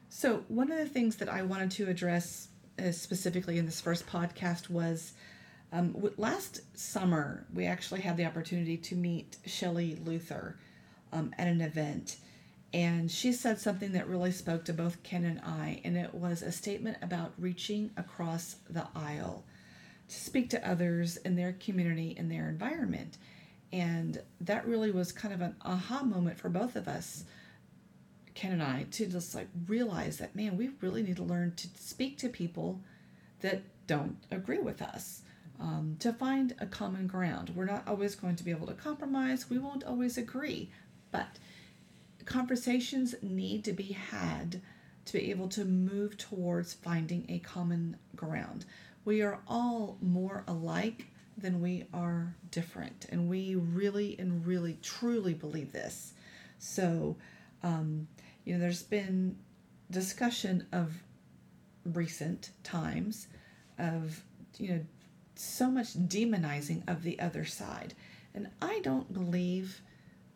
So, 0.09 0.45
one 0.49 0.73
of 0.73 0.79
the 0.79 0.87
things 0.87 1.17
that 1.17 1.29
I 1.29 1.43
wanted 1.43 1.71
to 1.73 1.89
address 1.89 2.49
uh, 2.79 2.91
specifically 2.91 3.59
in 3.59 3.67
this 3.67 3.81
first 3.81 4.07
podcast 4.07 4.71
was 4.71 5.13
um, 5.73 6.11
last 6.17 6.61
summer, 6.79 7.47
we 7.53 7.67
actually 7.67 8.01
had 8.01 8.17
the 8.17 8.25
opportunity 8.25 8.77
to 8.79 8.95
meet 8.95 9.37
Shelley 9.45 9.97
Luther 10.05 10.59
um, 11.13 11.35
at 11.39 11.47
an 11.47 11.61
event. 11.61 12.17
And 12.73 13.11
she 13.11 13.33
said 13.33 13.59
something 13.59 13.93
that 13.93 14.09
really 14.09 14.33
spoke 14.33 14.65
to 14.67 14.73
both 14.73 15.03
Ken 15.03 15.25
and 15.25 15.41
I, 15.41 15.81
and 15.85 15.97
it 15.97 16.15
was 16.15 16.43
a 16.43 16.53
statement 16.53 16.99
about 17.01 17.33
reaching 17.39 17.91
across 17.97 18.57
the 18.69 18.87
aisle 18.95 19.45
to 20.09 20.15
speak 20.15 20.51
to 20.51 20.69
others 20.69 21.17
in 21.19 21.37
their 21.37 21.53
community, 21.53 22.15
in 22.17 22.29
their 22.29 22.49
environment. 22.49 23.17
And 23.73 24.21
that 24.41 24.67
really 24.67 24.91
was 24.91 25.13
kind 25.13 25.35
of 25.35 25.41
an 25.41 25.57
aha 25.63 26.03
moment 26.03 26.39
for 26.39 26.49
both 26.49 26.77
of 26.77 26.89
us, 26.89 27.25
Ken 28.35 28.53
and 28.53 28.63
I, 28.63 28.87
to 28.93 29.07
just 29.07 29.35
like 29.35 29.49
realize 29.67 30.19
that, 30.19 30.35
man, 30.35 30.57
we 30.57 30.71
really 30.81 31.03
need 31.03 31.17
to 31.17 31.23
learn 31.25 31.55
to 31.57 31.69
speak 31.77 32.19
to 32.19 32.29
people 32.29 32.81
that 33.41 33.63
don't 33.87 34.17
agree 34.31 34.59
with 34.59 34.81
us. 34.81 35.23
To 36.01 36.13
find 36.13 36.55
a 36.61 36.67
common 36.67 37.07
ground. 37.07 37.53
We're 37.57 37.65
not 37.65 37.89
always 37.89 38.15
going 38.15 38.37
to 38.37 38.45
be 38.45 38.53
able 38.53 38.69
to 38.69 38.75
compromise. 38.75 39.51
We 39.51 39.59
won't 39.59 39.83
always 39.83 40.17
agree, 40.17 40.71
but 41.11 41.39
conversations 42.25 43.15
need 43.21 43.65
to 43.65 43.73
be 43.73 43.93
had 43.93 44.61
to 45.07 45.13
be 45.15 45.31
able 45.31 45.49
to 45.49 45.65
move 45.65 46.17
towards 46.19 46.75
finding 46.75 47.25
a 47.29 47.39
common 47.39 47.97
ground. 48.15 48.67
We 49.05 49.23
are 49.23 49.41
all 49.49 49.97
more 50.03 50.45
alike 50.47 51.07
than 51.37 51.61
we 51.61 51.87
are 51.95 52.35
different, 52.51 53.07
and 53.11 53.29
we 53.29 53.55
really 53.55 54.17
and 54.19 54.47
really 54.47 54.79
truly 54.83 55.33
believe 55.35 55.73
this. 55.73 56.13
So, 56.59 57.17
um, 57.63 58.07
you 58.45 58.55
know, 58.55 58.61
there's 58.61 58.83
been 58.83 59.37
discussion 59.91 60.67
of 60.73 60.93
recent 61.85 62.51
times 62.63 63.29
of 63.79 64.23
you 64.59 64.69
know 64.69 64.81
so 65.39 65.71
much 65.71 65.95
demonizing 65.95 66.89
of 66.89 67.03
the 67.03 67.19
other 67.21 67.45
side, 67.45 67.95
and 68.35 68.49
I 68.61 68.81
don't 68.81 69.13
believe 69.13 69.81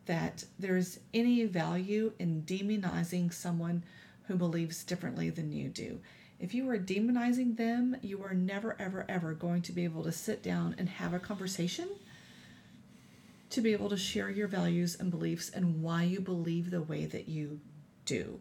that 0.05 0.43
there's 0.59 0.99
any 1.13 1.45
value 1.45 2.13
in 2.19 2.43
demonizing 2.43 3.33
someone 3.33 3.83
who 4.27 4.35
believes 4.35 4.83
differently 4.83 5.29
than 5.29 5.51
you 5.51 5.69
do. 5.69 5.99
If 6.39 6.53
you 6.53 6.69
are 6.69 6.77
demonizing 6.77 7.55
them, 7.55 7.95
you 8.01 8.23
are 8.23 8.33
never, 8.33 8.75
ever, 8.79 9.05
ever 9.07 9.33
going 9.33 9.61
to 9.63 9.71
be 9.71 9.83
able 9.83 10.03
to 10.03 10.11
sit 10.11 10.43
down 10.43 10.75
and 10.77 10.89
have 10.89 11.13
a 11.13 11.19
conversation 11.19 11.87
to 13.49 13.61
be 13.61 13.71
able 13.71 13.89
to 13.89 13.97
share 13.97 14.29
your 14.29 14.47
values 14.47 14.97
and 14.99 15.11
beliefs 15.11 15.49
and 15.49 15.81
why 15.81 16.03
you 16.03 16.19
believe 16.19 16.71
the 16.71 16.81
way 16.81 17.05
that 17.05 17.29
you 17.29 17.59
do, 18.05 18.39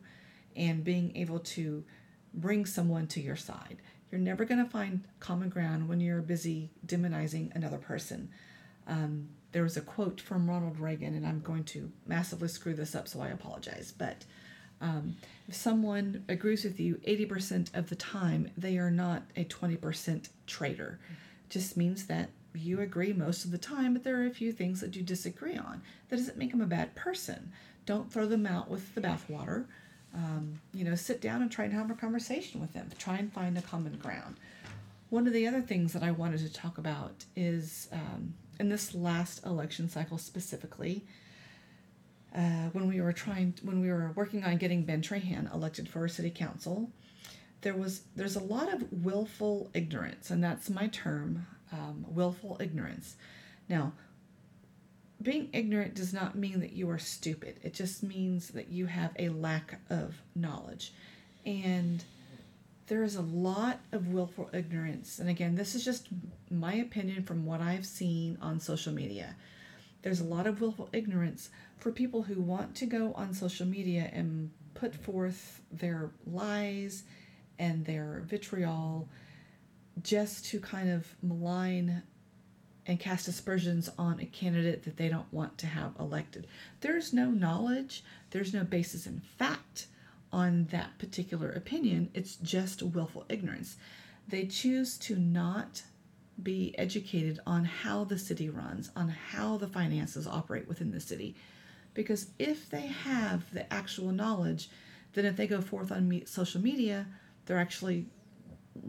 and 0.56 0.82
being 0.82 1.16
able 1.16 1.38
to 1.38 1.84
bring 2.34 2.64
someone 2.66 3.06
to 3.06 3.20
your 3.20 3.36
side. 3.36 3.76
You're 4.12 4.20
never 4.20 4.44
going 4.44 4.62
to 4.62 4.70
find 4.70 5.04
common 5.20 5.48
ground 5.48 5.88
when 5.88 5.98
you're 5.98 6.20
busy 6.20 6.68
demonizing 6.86 7.54
another 7.56 7.78
person. 7.78 8.28
Um, 8.86 9.30
there 9.52 9.62
was 9.62 9.78
a 9.78 9.80
quote 9.80 10.20
from 10.20 10.48
Ronald 10.48 10.78
Reagan, 10.78 11.14
and 11.14 11.26
I'm 11.26 11.40
going 11.40 11.64
to 11.64 11.90
massively 12.06 12.48
screw 12.48 12.74
this 12.74 12.94
up, 12.94 13.08
so 13.08 13.22
I 13.22 13.28
apologize. 13.28 13.92
But 13.96 14.26
um, 14.82 15.16
if 15.48 15.54
someone 15.54 16.24
agrees 16.28 16.62
with 16.62 16.78
you 16.78 17.00
80% 17.06 17.74
of 17.74 17.88
the 17.88 17.96
time, 17.96 18.50
they 18.54 18.76
are 18.76 18.90
not 18.90 19.22
a 19.34 19.44
20% 19.44 20.28
traitor. 20.46 21.00
It 21.46 21.50
just 21.50 21.78
means 21.78 22.06
that 22.06 22.28
you 22.54 22.80
agree 22.80 23.14
most 23.14 23.46
of 23.46 23.50
the 23.50 23.56
time, 23.56 23.94
but 23.94 24.04
there 24.04 24.20
are 24.20 24.26
a 24.26 24.30
few 24.30 24.52
things 24.52 24.82
that 24.82 24.94
you 24.94 25.02
disagree 25.02 25.56
on. 25.56 25.80
That 26.10 26.16
doesn't 26.16 26.36
make 26.36 26.50
them 26.50 26.60
a 26.60 26.66
bad 26.66 26.94
person. 26.94 27.50
Don't 27.86 28.12
throw 28.12 28.26
them 28.26 28.46
out 28.46 28.68
with 28.68 28.94
the 28.94 29.00
bathwater. 29.00 29.64
Um, 30.14 30.60
you 30.74 30.84
know, 30.84 30.94
sit 30.94 31.20
down 31.20 31.40
and 31.40 31.50
try 31.50 31.64
and 31.64 31.72
have 31.72 31.90
a 31.90 31.94
conversation 31.94 32.60
with 32.60 32.72
them. 32.74 32.90
Try 32.98 33.16
and 33.16 33.32
find 33.32 33.56
a 33.56 33.62
common 33.62 33.96
ground. 33.96 34.36
One 35.08 35.26
of 35.26 35.32
the 35.32 35.46
other 35.46 35.60
things 35.62 35.92
that 35.94 36.02
I 36.02 36.10
wanted 36.10 36.40
to 36.40 36.52
talk 36.52 36.78
about 36.78 37.24
is 37.34 37.88
um, 37.92 38.34
in 38.60 38.68
this 38.68 38.94
last 38.94 39.44
election 39.44 39.88
cycle 39.88 40.18
specifically, 40.18 41.04
uh, 42.34 42.68
when 42.72 42.88
we 42.88 43.00
were 43.00 43.12
trying, 43.12 43.54
when 43.62 43.80
we 43.80 43.90
were 43.90 44.12
working 44.14 44.44
on 44.44 44.56
getting 44.56 44.84
Ben 44.84 45.02
Trahan 45.02 45.52
elected 45.52 45.88
for 45.88 46.00
our 46.00 46.08
city 46.08 46.30
council, 46.30 46.90
there 47.62 47.74
was 47.74 48.02
there's 48.16 48.36
a 48.36 48.42
lot 48.42 48.72
of 48.72 48.84
willful 48.92 49.70
ignorance, 49.74 50.30
and 50.30 50.42
that's 50.42 50.68
my 50.70 50.88
term, 50.88 51.46
um, 51.72 52.04
willful 52.08 52.58
ignorance. 52.60 53.16
Now, 53.68 53.92
being 55.22 55.48
ignorant 55.52 55.94
does 55.94 56.12
not 56.12 56.36
mean 56.36 56.60
that 56.60 56.72
you 56.72 56.90
are 56.90 56.98
stupid. 56.98 57.60
It 57.62 57.74
just 57.74 58.02
means 58.02 58.48
that 58.48 58.68
you 58.68 58.86
have 58.86 59.12
a 59.18 59.28
lack 59.30 59.80
of 59.90 60.20
knowledge, 60.34 60.92
and 61.46 62.04
there 62.86 63.02
is 63.02 63.16
a 63.16 63.22
lot 63.22 63.80
of 63.92 64.08
willful 64.08 64.50
ignorance. 64.52 65.18
And 65.18 65.28
again, 65.28 65.54
this 65.54 65.74
is 65.74 65.84
just 65.84 66.08
my 66.50 66.74
opinion 66.74 67.22
from 67.22 67.46
what 67.46 67.60
I've 67.60 67.86
seen 67.86 68.36
on 68.42 68.60
social 68.60 68.92
media. 68.92 69.36
There's 70.02 70.20
a 70.20 70.24
lot 70.24 70.46
of 70.46 70.60
willful 70.60 70.88
ignorance 70.92 71.48
for 71.78 71.92
people 71.92 72.22
who 72.22 72.40
want 72.40 72.74
to 72.76 72.86
go 72.86 73.12
on 73.14 73.34
social 73.34 73.66
media 73.66 74.10
and 74.12 74.50
put 74.74 74.94
forth 74.94 75.62
their 75.70 76.10
lies 76.26 77.04
and 77.58 77.84
their 77.84 78.22
vitriol 78.26 79.08
just 80.02 80.46
to 80.46 80.58
kind 80.58 80.90
of 80.90 81.06
malign 81.22 82.02
and 82.86 82.98
cast 82.98 83.28
aspersions 83.28 83.88
on 83.96 84.20
a 84.20 84.26
candidate 84.26 84.82
that 84.84 84.96
they 84.96 85.08
don't 85.08 85.32
want 85.32 85.56
to 85.58 85.66
have 85.66 85.92
elected. 85.98 86.46
There's 86.80 87.12
no 87.12 87.30
knowledge, 87.30 88.02
there's 88.30 88.52
no 88.52 88.64
basis 88.64 89.06
in 89.06 89.20
fact 89.38 89.86
on 90.32 90.64
that 90.70 90.98
particular 90.98 91.50
opinion. 91.50 92.10
It's 92.14 92.36
just 92.36 92.82
willful 92.82 93.26
ignorance. 93.28 93.76
They 94.26 94.46
choose 94.46 94.96
to 94.98 95.16
not 95.16 95.82
be 96.42 96.74
educated 96.78 97.38
on 97.46 97.64
how 97.64 98.04
the 98.04 98.18
city 98.18 98.48
runs, 98.48 98.90
on 98.96 99.08
how 99.08 99.58
the 99.58 99.68
finances 99.68 100.26
operate 100.26 100.66
within 100.66 100.90
the 100.90 101.00
city. 101.00 101.36
Because 101.94 102.30
if 102.38 102.70
they 102.70 102.86
have 102.86 103.52
the 103.52 103.70
actual 103.72 104.10
knowledge, 104.10 104.70
then 105.12 105.26
if 105.26 105.36
they 105.36 105.46
go 105.46 105.60
forth 105.60 105.92
on 105.92 106.08
me- 106.08 106.24
social 106.24 106.60
media, 106.60 107.06
they're 107.44 107.58
actually 107.58 108.06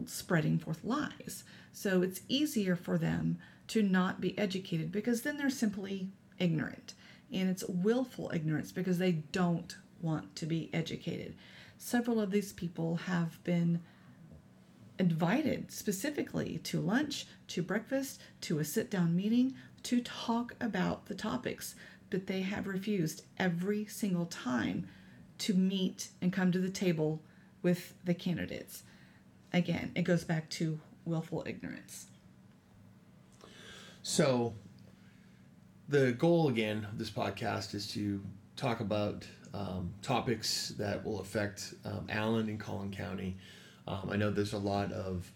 spreading 0.06 0.58
forth 0.58 0.82
lies. 0.82 1.44
So 1.72 2.02
it's 2.02 2.22
easier 2.28 2.76
for 2.76 2.96
them 2.96 3.38
to 3.74 3.82
not 3.82 4.20
be 4.20 4.38
educated 4.38 4.92
because 4.92 5.22
then 5.22 5.36
they're 5.36 5.50
simply 5.50 6.06
ignorant. 6.38 6.94
And 7.32 7.50
it's 7.50 7.64
willful 7.66 8.30
ignorance 8.32 8.70
because 8.70 8.98
they 8.98 9.10
don't 9.10 9.76
want 10.00 10.36
to 10.36 10.46
be 10.46 10.70
educated. 10.72 11.34
Several 11.76 12.20
of 12.20 12.30
these 12.30 12.52
people 12.52 12.94
have 12.94 13.42
been 13.42 13.80
invited 14.96 15.72
specifically 15.72 16.58
to 16.58 16.80
lunch, 16.80 17.26
to 17.48 17.64
breakfast, 17.64 18.20
to 18.42 18.60
a 18.60 18.64
sit 18.64 18.92
down 18.92 19.16
meeting 19.16 19.56
to 19.82 20.00
talk 20.00 20.54
about 20.60 21.06
the 21.06 21.14
topics, 21.16 21.74
but 22.10 22.28
they 22.28 22.42
have 22.42 22.68
refused 22.68 23.24
every 23.40 23.86
single 23.86 24.26
time 24.26 24.86
to 25.38 25.52
meet 25.52 26.10
and 26.22 26.32
come 26.32 26.52
to 26.52 26.60
the 26.60 26.70
table 26.70 27.24
with 27.60 27.94
the 28.04 28.14
candidates. 28.14 28.84
Again, 29.52 29.90
it 29.96 30.02
goes 30.02 30.22
back 30.22 30.48
to 30.50 30.78
willful 31.04 31.42
ignorance. 31.44 32.06
So, 34.06 34.52
the 35.88 36.12
goal 36.12 36.48
again 36.48 36.86
of 36.92 36.98
this 36.98 37.08
podcast 37.08 37.74
is 37.74 37.86
to 37.92 38.20
talk 38.54 38.80
about 38.80 39.26
um, 39.54 39.94
topics 40.02 40.74
that 40.76 41.02
will 41.02 41.20
affect 41.20 41.72
um, 41.86 42.06
Allen 42.10 42.50
and 42.50 42.60
Collin 42.60 42.90
County. 42.90 43.38
Um, 43.88 44.10
I 44.12 44.16
know 44.16 44.30
there's 44.30 44.52
a 44.52 44.58
lot 44.58 44.92
of 44.92 45.32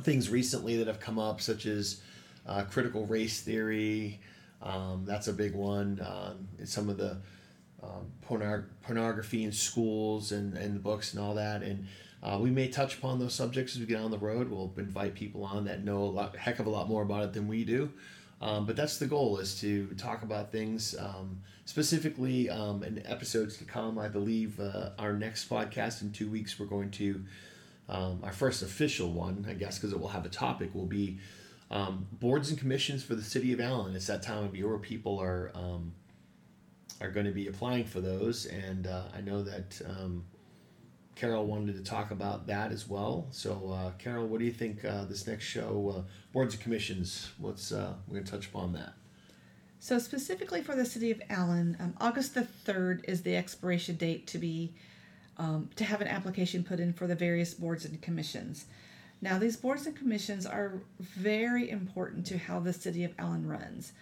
things 0.00 0.28
recently 0.30 0.76
that 0.78 0.88
have 0.88 0.98
come 0.98 1.20
up, 1.20 1.40
such 1.40 1.64
as 1.64 2.00
uh, 2.44 2.64
critical 2.64 3.06
race 3.06 3.40
theory. 3.42 4.18
Um, 4.60 5.04
that's 5.06 5.28
a 5.28 5.32
big 5.32 5.54
one. 5.54 6.04
Um, 6.04 6.66
some 6.66 6.88
of 6.88 6.96
the 6.96 7.18
um, 7.84 8.10
pornog- 8.28 8.66
pornography 8.82 9.44
in 9.44 9.52
schools 9.52 10.32
and, 10.32 10.58
and 10.58 10.74
the 10.74 10.80
books 10.80 11.14
and 11.14 11.22
all 11.22 11.36
that. 11.36 11.62
And 11.62 11.86
uh, 12.22 12.38
we 12.40 12.50
may 12.50 12.68
touch 12.68 12.98
upon 12.98 13.18
those 13.18 13.34
subjects 13.34 13.74
as 13.74 13.80
we 13.80 13.86
get 13.86 14.00
on 14.00 14.10
the 14.10 14.18
road. 14.18 14.50
We'll 14.50 14.72
invite 14.76 15.14
people 15.14 15.44
on 15.44 15.64
that 15.66 15.84
know 15.84 16.02
a 16.02 16.12
lot, 16.18 16.36
heck 16.36 16.58
of 16.58 16.66
a 16.66 16.70
lot 16.70 16.88
more 16.88 17.02
about 17.02 17.24
it 17.24 17.32
than 17.32 17.48
we 17.48 17.64
do. 17.64 17.90
Um, 18.40 18.66
but 18.66 18.76
that's 18.76 18.98
the 18.98 19.06
goal 19.06 19.38
is 19.38 19.60
to 19.60 19.86
talk 19.96 20.22
about 20.22 20.52
things 20.52 20.94
um, 20.98 21.40
specifically 21.64 22.50
um, 22.50 22.82
in 22.82 23.06
episodes 23.06 23.56
to 23.58 23.64
come. 23.64 23.98
I 23.98 24.08
believe 24.08 24.60
uh, 24.60 24.90
our 24.98 25.12
next 25.12 25.48
podcast 25.48 26.02
in 26.02 26.12
two 26.12 26.30
weeks, 26.30 26.58
we're 26.58 26.66
going 26.66 26.90
to, 26.92 27.24
um, 27.88 28.20
our 28.22 28.32
first 28.32 28.62
official 28.62 29.10
one, 29.10 29.46
I 29.48 29.54
guess, 29.54 29.78
because 29.78 29.92
it 29.92 30.00
will 30.00 30.08
have 30.08 30.26
a 30.26 30.30
topic, 30.30 30.74
will 30.74 30.86
be 30.86 31.18
Um, 31.68 32.06
boards 32.12 32.50
and 32.50 32.58
commissions 32.60 33.02
for 33.02 33.16
the 33.16 33.24
city 33.24 33.52
of 33.52 33.60
Allen. 33.60 33.96
It's 33.96 34.06
that 34.06 34.22
time 34.22 34.44
of 34.44 34.54
year 34.54 34.68
where 34.68 34.78
people 34.78 35.18
are 35.18 35.50
um, 35.52 35.92
are 37.00 37.10
going 37.10 37.26
to 37.26 37.32
be 37.32 37.48
applying 37.48 37.86
for 37.86 38.00
those, 38.00 38.46
and 38.46 38.86
uh, 38.86 39.02
I 39.18 39.20
know 39.20 39.42
that 39.42 39.82
um, 39.84 40.24
Carol 41.16 41.46
wanted 41.46 41.74
to 41.74 41.82
talk 41.82 42.10
about 42.10 42.46
that 42.46 42.70
as 42.70 42.86
well. 42.86 43.26
So, 43.30 43.70
uh, 43.72 43.90
Carol, 43.98 44.26
what 44.26 44.38
do 44.38 44.44
you 44.44 44.52
think 44.52 44.84
uh, 44.84 45.06
this 45.06 45.26
next 45.26 45.44
show, 45.44 45.94
uh, 45.96 46.02
boards 46.32 46.54
and 46.54 46.62
commissions? 46.62 47.30
What's 47.38 47.72
uh, 47.72 47.94
we're 48.06 48.14
going 48.14 48.24
to 48.24 48.30
touch 48.30 48.46
upon 48.46 48.74
that? 48.74 48.92
So 49.80 49.98
specifically 49.98 50.62
for 50.62 50.74
the 50.74 50.84
city 50.84 51.10
of 51.10 51.22
Allen, 51.30 51.76
um, 51.80 51.94
August 52.00 52.34
the 52.34 52.44
third 52.44 53.04
is 53.08 53.22
the 53.22 53.36
expiration 53.36 53.96
date 53.96 54.26
to 54.28 54.38
be 54.38 54.74
um, 55.38 55.70
to 55.76 55.84
have 55.84 56.00
an 56.00 56.08
application 56.08 56.64
put 56.64 56.80
in 56.80 56.92
for 56.92 57.06
the 57.06 57.14
various 57.14 57.54
boards 57.54 57.84
and 57.84 58.00
commissions. 58.00 58.66
Now, 59.20 59.38
these 59.38 59.56
boards 59.56 59.86
and 59.86 59.96
commissions 59.96 60.44
are 60.46 60.80
very 61.00 61.70
important 61.70 62.26
to 62.26 62.38
how 62.38 62.60
the 62.60 62.72
city 62.72 63.04
of 63.04 63.12
Allen 63.18 63.46
runs. 63.46 63.92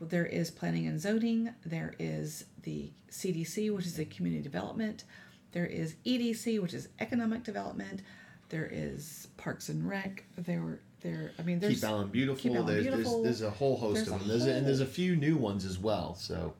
There 0.00 0.26
is 0.26 0.50
planning 0.50 0.86
and 0.86 1.00
zoning, 1.00 1.50
there 1.64 1.94
is 1.98 2.44
the 2.62 2.90
CDC, 3.10 3.74
which 3.74 3.86
is 3.86 3.96
the 3.96 4.04
community 4.04 4.42
development, 4.42 5.04
there 5.52 5.66
is 5.66 5.96
EDC, 6.06 6.60
which 6.60 6.74
is 6.74 6.88
economic 7.00 7.42
development, 7.42 8.02
there 8.50 8.68
is 8.70 9.28
Parks 9.36 9.68
and 9.68 9.88
Rec, 9.88 10.24
there 10.36 10.80
there 11.00 11.32
I 11.38 11.42
mean 11.42 11.60
there's 11.60 11.80
Keep 11.80 11.84
Allen 11.84 12.08
beautiful. 12.08 12.42
Keep 12.42 12.52
Allen 12.52 12.66
there's, 12.66 12.86
Beautiful. 12.86 13.22
there's 13.22 13.40
there's 13.40 13.52
a 13.52 13.54
whole 13.54 13.76
host 13.76 13.94
There's 13.94 14.08
of 14.08 14.18
them. 14.20 14.28
There's 14.28 14.46
a, 14.46 14.52
and 14.52 14.66
there's 14.66 14.80
a 14.80 14.86
few 14.86 15.16
new 15.16 15.36
ones 15.36 15.64
as 15.64 15.78
well. 15.78 16.14
So 16.14 16.54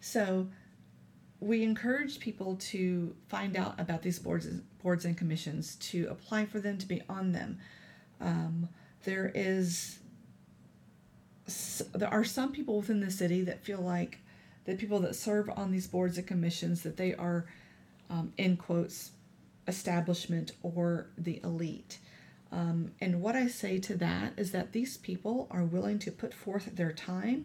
So 0.00 0.48
we 1.40 1.62
encourage 1.62 2.18
people 2.18 2.56
to 2.56 3.14
find 3.28 3.56
out 3.56 3.78
about 3.78 4.02
these 4.02 4.18
boards 4.18 4.48
boards 4.82 5.04
and 5.04 5.16
commissions 5.16 5.76
to 5.76 6.08
apply 6.10 6.46
for 6.46 6.60
them 6.60 6.78
to 6.78 6.86
be 6.86 7.02
on 7.08 7.32
them. 7.32 7.58
Um, 8.20 8.68
there 9.04 9.30
is 9.34 9.98
there 11.94 12.08
are 12.08 12.24
some 12.24 12.50
people 12.50 12.78
within 12.78 13.00
the 13.00 13.10
city 13.10 13.42
that 13.42 13.62
feel 13.62 13.80
like 13.80 14.18
the 14.64 14.74
people 14.74 14.98
that 15.00 15.14
serve 15.14 15.48
on 15.50 15.70
these 15.70 15.86
boards 15.86 16.18
and 16.18 16.26
commissions 16.26 16.82
that 16.82 16.96
they 16.96 17.14
are 17.14 17.46
um, 18.10 18.32
in 18.36 18.56
quotes 18.56 19.12
establishment 19.68 20.52
or 20.62 21.06
the 21.18 21.40
elite. 21.42 21.98
Um, 22.52 22.92
and 23.00 23.20
what 23.20 23.34
I 23.34 23.48
say 23.48 23.78
to 23.80 23.96
that 23.96 24.32
is 24.36 24.52
that 24.52 24.72
these 24.72 24.96
people 24.96 25.48
are 25.50 25.64
willing 25.64 25.98
to 26.00 26.12
put 26.12 26.32
forth 26.32 26.76
their 26.76 26.92
time. 26.92 27.44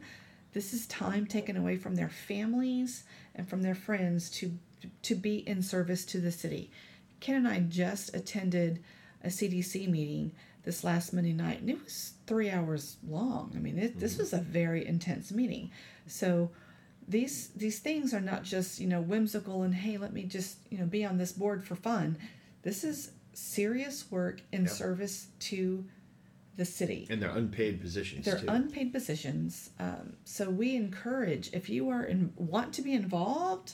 This 0.53 0.73
is 0.73 0.85
time 0.85 1.25
taken 1.25 1.57
away 1.57 1.77
from 1.77 1.95
their 1.95 2.09
families 2.09 3.03
and 3.33 3.47
from 3.47 3.61
their 3.61 3.75
friends 3.75 4.29
to 4.31 4.51
to 5.03 5.13
be 5.15 5.47
in 5.47 5.61
service 5.61 6.05
to 6.05 6.19
the 6.19 6.31
city. 6.31 6.71
Ken 7.19 7.35
and 7.35 7.47
I 7.47 7.59
just 7.59 8.15
attended 8.15 8.83
a 9.23 9.27
CDC 9.27 9.87
meeting 9.87 10.31
this 10.63 10.83
last 10.83 11.13
Monday 11.13 11.33
night, 11.33 11.61
and 11.61 11.69
it 11.69 11.83
was 11.83 12.13
three 12.25 12.49
hours 12.49 12.97
long. 13.07 13.51
I 13.55 13.59
mean, 13.59 13.77
it, 13.77 13.99
this 13.99 14.17
was 14.17 14.33
a 14.33 14.39
very 14.39 14.85
intense 14.85 15.31
meeting. 15.31 15.71
So 16.07 16.49
these 17.11 17.49
these 17.49 17.79
things 17.79 18.13
are 18.13 18.21
not 18.21 18.43
just 18.43 18.79
you 18.79 18.87
know 18.87 19.01
whimsical 19.01 19.63
and 19.63 19.73
hey, 19.75 19.97
let 19.97 20.13
me 20.13 20.23
just 20.23 20.57
you 20.69 20.77
know 20.77 20.85
be 20.85 21.05
on 21.05 21.17
this 21.17 21.31
board 21.31 21.63
for 21.65 21.75
fun. 21.75 22.17
This 22.63 22.83
is 22.83 23.11
serious 23.33 24.09
work 24.11 24.41
in 24.51 24.61
Yep. 24.63 24.69
service 24.71 25.27
to 25.51 25.85
the 26.57 26.65
city. 26.65 27.07
and 27.09 27.21
they're 27.21 27.29
unpaid 27.43 27.79
positions 27.81 28.25
They're 28.25 28.39
too. 28.39 28.45
unpaid 28.49 28.91
positions. 28.91 29.69
Um, 29.79 30.13
so 30.25 30.49
we 30.49 30.75
encourage 30.75 31.49
if 31.53 31.69
you 31.69 31.89
are 31.89 32.03
and 32.03 32.33
want 32.35 32.73
to 32.73 32.81
be 32.81 32.93
involved, 32.93 33.73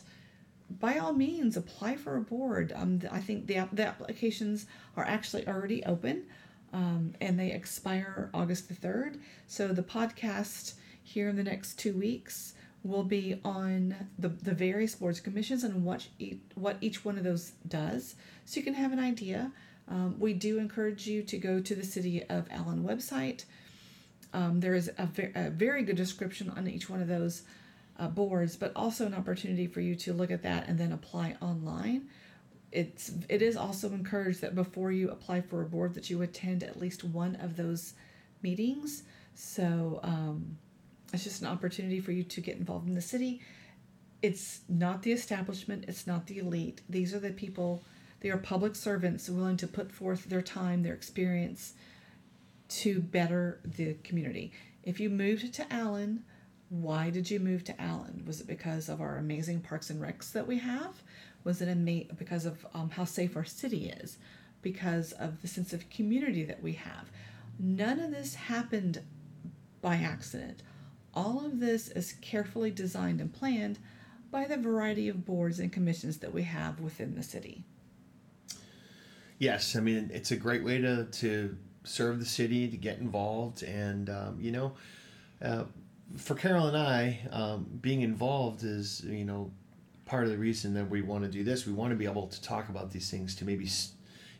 by 0.70 0.98
all 1.00 1.12
means 1.14 1.58
apply 1.58 1.96
for 1.98 2.18
a 2.18 2.22
board. 2.22 2.72
Um, 2.76 3.00
I 3.12 3.20
think 3.20 3.48
the 3.48 3.68
the 3.74 3.86
applications 3.88 4.68
are 4.96 5.04
actually 5.06 5.48
already 5.48 5.84
open, 5.86 6.26
um, 6.72 7.14
and 7.20 7.40
they 7.40 7.52
expire 7.52 8.30
August 8.34 8.68
the 8.70 8.76
third. 8.76 9.18
So 9.48 9.70
the 9.70 9.84
podcast 9.84 10.74
here 11.04 11.30
in 11.30 11.36
the 11.36 11.44
next 11.44 11.80
two 11.80 11.94
weeks 11.94 12.54
will 12.88 13.04
be 13.04 13.40
on 13.44 13.96
the, 14.18 14.30
the 14.30 14.54
various 14.54 14.96
boards 14.96 15.20
commissions 15.20 15.64
and 15.64 15.84
what 15.84 16.08
each, 16.20 16.40
what 16.56 16.78
each 16.82 17.04
one 17.04 17.18
of 17.18 17.24
those 17.24 17.52
does, 17.68 18.16
so 18.46 18.60
you 18.60 18.64
can 18.64 18.74
have 18.74 18.92
an 18.92 19.00
idea. 19.00 19.52
Um, 19.90 20.20
we 20.20 20.34
do 20.34 20.58
encourage 20.58 21.08
you 21.08 21.24
to 21.24 21.38
go 21.38 21.60
to 21.60 21.76
the 21.76 21.84
City 21.84 22.24
of 22.24 22.48
Allen 22.52 22.84
website. 22.84 23.46
Um, 24.34 24.60
there 24.60 24.74
is 24.74 24.92
a, 24.98 25.06
ve- 25.06 25.32
a 25.34 25.50
very 25.50 25.84
good 25.84 25.96
description 25.96 26.50
on 26.50 26.68
each 26.68 26.90
one 26.90 27.02
of 27.02 27.08
those 27.08 27.44
uh, 27.98 28.08
boards, 28.08 28.56
but 28.56 28.72
also 28.76 29.06
an 29.06 29.14
opportunity 29.14 29.68
for 29.68 29.82
you 29.82 29.96
to 29.96 30.14
look 30.14 30.32
at 30.32 30.44
that 30.44 30.68
and 30.68 30.78
then 30.78 30.92
apply 30.92 31.36
online. 31.42 32.10
It's 32.72 33.12
it 33.30 33.42
is 33.42 33.56
also 33.56 33.92
encouraged 33.94 34.42
that 34.42 34.54
before 34.54 34.92
you 34.92 35.10
apply 35.10 35.42
for 35.42 35.62
a 35.62 35.66
board 35.66 35.94
that 35.94 36.10
you 36.10 36.22
attend 36.22 36.64
at 36.64 36.80
least 36.80 37.04
one 37.04 37.38
of 37.38 37.56
those 37.56 37.94
meetings. 38.42 39.04
So 39.36 40.02
um, 40.04 40.58
it's 41.14 41.24
just 41.24 41.42
an 41.42 41.48
opportunity 41.48 42.00
for 42.00 42.12
you 42.12 42.24
to 42.24 42.42
get 42.42 42.58
involved 42.58 42.88
in 42.88 42.96
the 42.96 43.02
city. 43.02 43.42
It's 44.22 44.62
not 44.68 45.04
the 45.04 45.12
establishment. 45.12 45.86
It's 45.88 46.08
not 46.08 46.28
the 46.28 46.40
elite. 46.40 46.82
These 46.90 47.14
are 47.14 47.20
the 47.20 47.32
people. 47.32 47.84
They 48.20 48.30
are 48.30 48.38
public 48.38 48.76
servants 48.76 49.30
willing 49.30 49.58
to 49.58 49.68
put 49.68 49.92
forth 49.92 50.26
their 50.26 50.42
time, 50.42 50.84
their 50.84 50.94
experience, 50.94 51.74
to 52.70 53.00
better 53.00 53.60
the 53.64 53.94
community. 54.04 54.52
If 54.84 55.00
you 55.00 55.10
moved 55.10 55.54
to 55.54 55.74
Allen, 55.74 56.24
why 56.70 57.10
did 57.10 57.32
you 57.32 57.40
move 57.40 57.64
to 57.66 57.82
Allen? 57.82 58.24
Was 58.26 58.42
it 58.42 58.48
because 58.48 58.90
of 58.90 59.00
our 59.00 59.18
amazing 59.18 59.62
parks 59.62 59.90
and 59.90 60.02
recs 60.02 60.32
that 60.34 60.48
we 60.48 60.58
have? 60.60 61.02
Was 61.44 61.62
it 61.62 61.70
ama- 61.70 62.14
because 62.18 62.46
of 62.46 62.66
um, 62.74 62.90
how 62.90 63.06
safe 63.06 63.38
our 63.38 63.46
city 63.46 63.90
is? 64.02 64.18
Because 64.62 65.14
of 65.14 65.42
the 65.42 65.48
sense 65.48 65.72
of 65.72 65.90
community 65.90 66.44
that 66.44 66.62
we 66.62 66.74
have? 66.74 67.10
None 67.60 68.00
of 68.00 68.12
this 68.12 68.36
happened 68.36 69.02
by 69.82 69.96
accident. 69.96 70.62
All 71.18 71.44
of 71.44 71.60
this 71.60 71.88
is 71.88 72.14
carefully 72.22 72.70
designed 72.70 73.20
and 73.22 73.34
planned 73.34 73.80
by 74.30 74.46
the 74.46 74.56
variety 74.56 75.10
of 75.10 75.26
boards 75.26 75.58
and 75.58 75.74
commissions 75.74 76.20
that 76.20 76.32
we 76.32 76.44
have 76.44 76.80
within 76.80 77.16
the 77.16 77.24
city. 77.24 77.64
Yes, 79.40 79.76
I 79.76 79.80
mean 79.80 80.12
it's 80.14 80.30
a 80.30 80.36
great 80.36 80.64
way 80.64 80.78
to 80.80 81.06
to 81.06 81.58
serve 81.86 82.20
the 82.20 82.26
city, 82.26 82.68
to 82.68 82.78
get 82.78 83.00
involved, 83.00 83.64
and 83.64 84.12
um, 84.12 84.38
you 84.40 84.52
know, 84.52 84.74
uh, 85.42 85.64
for 86.18 86.36
Carol 86.36 86.68
and 86.68 86.78
I, 86.78 87.28
um, 87.32 87.66
being 87.82 88.02
involved 88.02 88.64
is 88.64 89.02
you 89.04 89.26
know 89.26 89.52
part 90.06 90.26
of 90.26 90.30
the 90.30 90.38
reason 90.38 90.76
that 90.76 90.88
we 90.88 91.02
want 91.02 91.24
to 91.24 91.32
do 91.32 91.44
this. 91.44 91.66
We 91.66 91.74
want 91.74 91.90
to 91.90 91.96
be 91.96 92.06
able 92.06 92.28
to 92.28 92.42
talk 92.44 92.70
about 92.70 92.92
these 92.92 93.10
things 93.10 93.36
to 93.38 93.46
maybe. 93.46 93.68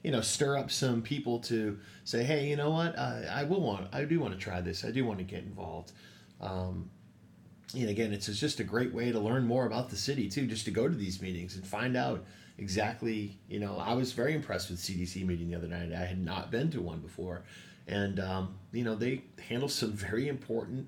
You 0.04 0.12
know, 0.12 0.22
stir 0.22 0.58
up 0.58 0.70
some 0.70 1.02
people 1.02 1.40
to 1.40 1.80
say, 2.04 2.24
"Hey, 2.24 2.48
you 2.48 2.56
know 2.56 2.70
what? 2.70 2.98
I 3.00 3.44
will 3.46 3.62
want. 3.62 3.88
I 3.92 4.04
do 4.04 4.20
want 4.20 4.34
to 4.36 4.40
try 4.40 4.62
this. 4.62 4.86
I 4.86 4.92
do 4.92 5.04
want 5.04 5.18
to 5.18 5.26
get 5.26 5.42
involved." 5.42 5.92
Um, 6.42 6.90
and 7.76 7.90
again, 7.90 8.14
it's 8.14 8.28
just 8.28 8.60
a 8.60 8.64
great 8.64 8.94
way 8.94 9.12
to 9.12 9.20
learn 9.20 9.46
more 9.46 9.66
about 9.66 9.90
the 9.90 9.96
city 9.96 10.30
too. 10.30 10.48
Just 10.48 10.66
to 10.66 10.72
go 10.72 10.88
to 10.88 10.96
these 10.96 11.22
meetings 11.22 11.56
and 11.56 11.66
find 11.66 11.98
out 11.98 12.24
exactly. 12.58 13.38
You 13.50 13.60
know, 13.60 13.78
I 13.78 13.94
was 13.94 14.14
very 14.14 14.34
impressed 14.34 14.70
with 14.70 14.80
CDC 14.80 15.26
meeting 15.26 15.50
the 15.50 15.56
other 15.56 15.68
night. 15.68 15.92
I 15.94 16.06
had 16.06 16.24
not 16.24 16.50
been 16.50 16.72
to 16.72 16.82
one 16.82 17.00
before, 17.00 17.44
and 17.88 18.20
um, 18.20 18.56
you 18.72 18.84
know 18.84 18.96
they 18.96 19.24
handle 19.50 19.70
some 19.70 19.92
very 19.94 20.28
important 20.28 20.88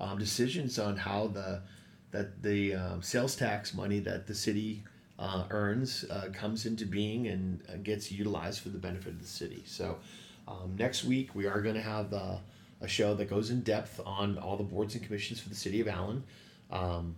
um, 0.00 0.18
decisions 0.18 0.78
on 0.78 0.96
how 0.96 1.28
the 1.28 1.62
that 2.10 2.42
the 2.42 2.74
um, 2.74 3.02
sales 3.02 3.36
tax 3.36 3.74
money 3.74 4.00
that 4.00 4.26
the 4.26 4.34
city 4.34 4.82
uh, 5.18 5.44
earns 5.50 6.04
uh, 6.10 6.28
comes 6.32 6.64
into 6.64 6.86
being 6.86 7.26
and 7.26 7.62
uh, 7.68 7.76
gets 7.82 8.12
utilized 8.12 8.60
for 8.60 8.68
the 8.68 8.78
benefit 8.78 9.12
of 9.14 9.20
the 9.20 9.26
city. 9.26 9.62
So 9.66 9.98
um, 10.46 10.76
next 10.78 11.04
week 11.04 11.34
we 11.34 11.46
are 11.46 11.60
going 11.60 11.74
to 11.74 11.82
have 11.82 12.12
uh, 12.12 12.36
a 12.80 12.88
show 12.88 13.14
that 13.14 13.28
goes 13.28 13.50
in 13.50 13.62
depth 13.62 14.00
on 14.04 14.38
all 14.38 14.56
the 14.56 14.64
boards 14.64 14.94
and 14.94 15.04
commissions 15.04 15.40
for 15.40 15.48
the 15.48 15.54
city 15.54 15.80
of 15.80 15.88
Allen. 15.88 16.22
Um, 16.70 17.16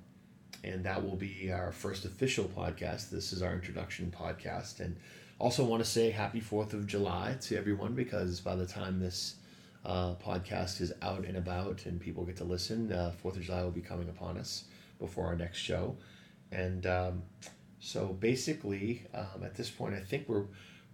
and 0.63 0.85
that 0.85 1.03
will 1.05 1.17
be 1.17 1.51
our 1.53 1.73
first 1.73 2.05
official 2.05 2.45
podcast. 2.45 3.11
This 3.11 3.33
is 3.33 3.43
our 3.43 3.53
introduction 3.53 4.13
podcast. 4.17 4.81
And 4.81 4.97
also 5.39 5.65
want 5.65 5.83
to 5.83 5.89
say 5.89 6.11
happy 6.11 6.41
4th 6.41 6.75
of 6.75 6.87
July 6.87 7.37
to 7.43 7.57
everyone 7.57 7.95
because 7.95 8.41
by 8.41 8.55
the 8.55 8.67
time 8.67 9.01
this 9.01 9.37
uh, 9.85 10.15
podcast 10.15 10.81
is 10.81 10.93
out 11.01 11.25
and 11.25 11.37
about 11.37 11.87
and 11.87 11.99
people 11.99 12.25
get 12.25 12.37
to 12.37 12.45
listen, 12.45 12.93
uh, 12.93 13.13
4th 13.25 13.37
of 13.37 13.43
July 13.43 13.63
will 13.63 13.71
be 13.71 13.81
coming 13.81 14.09
upon 14.09 14.37
us 14.37 14.65
before 14.99 15.27
our 15.27 15.37
next 15.37 15.59
show. 15.59 15.97
And 16.53 16.87
um, 16.87 17.23
so 17.81 18.09
basically, 18.09 19.07
um, 19.15 19.43
at 19.43 19.55
this 19.55 19.71
point, 19.71 19.95
I 19.95 20.01
think 20.01 20.29
we're 20.29 20.45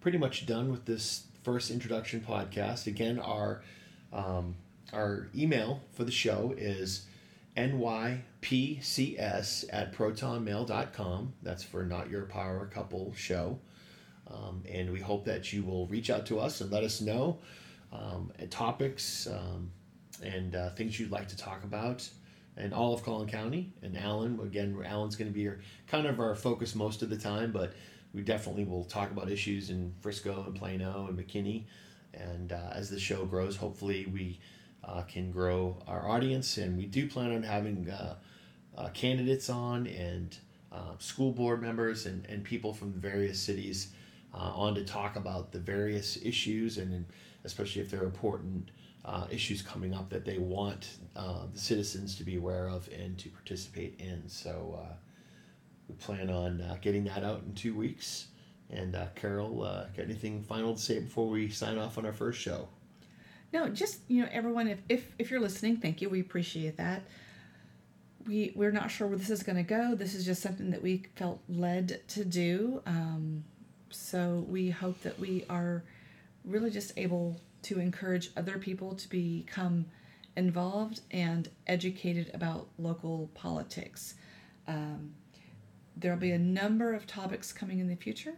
pretty 0.01 0.19
much 0.19 0.47
done 0.47 0.71
with 0.71 0.85
this 0.85 1.25
first 1.43 1.71
introduction 1.71 2.21
podcast. 2.21 2.87
Again, 2.87 3.19
our 3.19 3.63
um, 4.13 4.55
our 4.93 5.29
email 5.35 5.81
for 5.93 6.05
the 6.05 6.13
show 6.13 6.55
is 6.57 7.07
nypcs 7.57 8.15
at 9.73 9.93
protonmail.com. 9.93 11.33
That's 11.43 11.63
for 11.63 11.85
Not 11.85 12.11
Your 12.11 12.23
Power 12.27 12.67
Couple 12.67 13.15
Show. 13.17 13.59
Um, 14.29 14.63
and 14.69 14.93
we 14.93 15.01
hope 15.01 15.25
that 15.27 15.53
you 15.53 15.63
will 15.63 15.87
reach 15.87 16.11
out 16.11 16.27
to 16.27 16.41
us 16.41 16.61
and 16.61 16.71
let 16.71 16.83
us 16.83 17.01
know 17.01 17.39
um, 17.93 18.33
and 18.39 18.51
topics 18.51 19.27
um, 19.29 19.71
and 20.23 20.57
uh, 20.57 20.71
things 20.71 20.99
you'd 20.99 21.13
like 21.13 21.29
to 21.29 21.37
talk 21.37 21.63
about 21.65 22.09
and 22.57 22.73
all 22.73 22.95
of 22.95 23.03
Collin 23.05 23.29
County. 23.29 23.73
And 23.83 23.97
Allen, 23.97 24.41
again, 24.43 24.77
Allen's 24.85 25.17
going 25.17 25.31
to 25.31 25.35
be 25.35 25.43
your, 25.43 25.61
kind 25.87 26.07
of 26.07 26.19
our 26.19 26.35
focus 26.35 26.75
most 26.75 27.03
of 27.03 27.11
the 27.11 27.17
time, 27.17 27.53
but 27.53 27.75
we 28.13 28.23
definitely 28.23 28.65
will 28.65 28.85
talk 28.85 29.11
about 29.11 29.31
issues 29.31 29.71
in 29.71 29.95
Frisco 30.01 30.45
and 30.47 30.55
Plano 30.55 31.07
and 31.09 31.19
McKinney. 31.19 31.65
And 32.15 32.53
uh, 32.53 32.71
as 32.73 32.91
the 32.91 32.99
show 32.99 33.25
grows, 33.25 33.57
hopefully 33.57 34.07
we 34.13 34.41
uh, 34.85 35.03
can 35.03 35.31
grow 35.31 35.77
our 35.87 36.09
audience. 36.09 36.59
And 36.59 36.77
we 36.77 36.87
do 36.87 37.09
plan 37.09 37.33
on 37.33 37.43
having 37.43 37.91
uh, 37.91 38.17
uh, 38.77 38.89
candidates 38.91 39.51
on 39.51 39.87
and 39.87 40.37
uh, 40.73 40.97
school 40.99 41.33
board 41.33 41.63
members 41.63 42.07
and, 42.07 42.25
and 42.27 42.45
people 42.45 42.73
from 42.73 42.93
various 42.93 43.41
cities 43.41 43.89
on 44.33 44.75
to 44.75 44.85
talk 44.85 45.17
about 45.17 45.51
the 45.51 45.59
various 45.59 46.19
issues 46.23 46.77
and 46.77 47.07
especially 47.45 47.81
if 47.81 47.91
there 47.91 48.03
are 48.03 48.05
important 48.05 48.71
issues 49.31 49.63
coming 49.63 49.95
up 49.95 50.11
that 50.11 50.27
they 50.27 50.37
want 50.37 50.99
the 51.15 51.59
citizens 51.59 52.17
to 52.17 52.23
be 52.23 52.37
aware 52.37 52.69
of 52.69 52.87
and 52.89 53.17
to 53.17 53.31
participate 53.31 53.99
in. 53.99 54.23
So 54.29 54.79
we 55.89 55.95
plan 55.95 56.29
on 56.29 56.63
getting 56.83 57.05
that 57.05 57.25
out 57.25 57.45
in 57.47 57.55
two 57.55 57.75
weeks. 57.75 58.27
And 58.71 58.97
uh, 58.97 59.07
Carol, 59.15 59.63
uh, 59.63 59.85
got 59.97 60.05
anything 60.05 60.43
final 60.43 60.75
to 60.75 60.81
say 60.81 60.99
before 60.99 61.29
we 61.29 61.49
sign 61.49 61.79
off 61.79 61.99
on 61.99 62.07
our 62.07 62.13
first 62.13 62.41
show? 62.41 62.69
No, 63.53 63.69
just 63.69 64.01
you 64.09 64.23
know, 64.23 64.29
everyone, 64.33 64.69
if 64.69 64.79
if, 64.89 65.15
if 65.19 65.31
you're 65.31 65.41
listening, 65.41 65.77
thank 65.77 66.03
you. 66.03 66.09
We 66.09 66.21
appreciate 66.21 66.77
that. 66.79 67.03
We 68.27 68.53
we're 68.57 68.73
not 68.73 68.91
sure 68.91 69.07
where 69.07 69.19
this 69.19 69.31
is 69.31 69.43
going 69.43 69.57
to 69.57 69.63
go. 69.63 69.95
This 69.95 70.15
is 70.15 70.25
just 70.25 70.43
something 70.43 70.71
that 70.71 70.83
we 70.83 71.05
felt 71.15 71.41
led 71.49 72.07
to 72.09 72.25
do. 72.25 72.83
Um, 72.87 73.45
so 73.91 74.45
we 74.49 74.71
hope 74.71 75.01
that 75.03 75.19
we 75.19 75.45
are 75.49 75.85
really 76.45 76.71
just 76.71 76.93
able 76.97 77.41
to 77.63 77.79
encourage 77.79 78.31
other 78.37 78.59
people 78.59 78.95
to 78.95 79.09
become 79.09 79.87
involved 80.37 81.01
and 81.11 81.49
educated 81.67 82.31
about 82.35 82.69
local 82.79 83.31
politics. 83.35 84.15
Um, 84.69 85.15
there'll 85.97 86.19
be 86.19 86.33
a 86.33 86.39
number 86.39 86.95
of 86.95 87.07
topics 87.07 87.53
coming 87.53 87.79
in 87.79 87.89
the 87.89 87.97
future. 87.97 88.35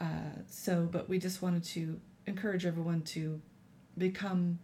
Uh, 0.00 0.42
so, 0.48 0.88
but 0.90 1.08
we 1.08 1.18
just 1.18 1.42
wanted 1.42 1.64
to 1.64 2.00
encourage 2.26 2.66
everyone 2.66 3.02
to 3.02 3.40
become 3.96 4.58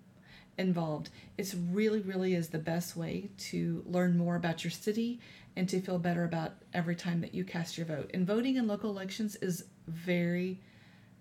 involved. 0.58 1.10
It's 1.38 1.54
really, 1.54 2.00
really 2.00 2.34
is 2.34 2.48
the 2.48 2.58
best 2.58 2.96
way 2.96 3.30
to 3.38 3.82
learn 3.86 4.18
more 4.18 4.36
about 4.36 4.64
your 4.64 4.70
city 4.70 5.20
and 5.56 5.68
to 5.68 5.80
feel 5.80 5.98
better 5.98 6.24
about 6.24 6.52
every 6.72 6.96
time 6.96 7.20
that 7.20 7.34
you 7.34 7.44
cast 7.44 7.76
your 7.76 7.86
vote. 7.86 8.10
And 8.14 8.26
voting 8.26 8.56
in 8.56 8.66
local 8.66 8.90
elections 8.90 9.36
is 9.36 9.64
very, 9.86 10.60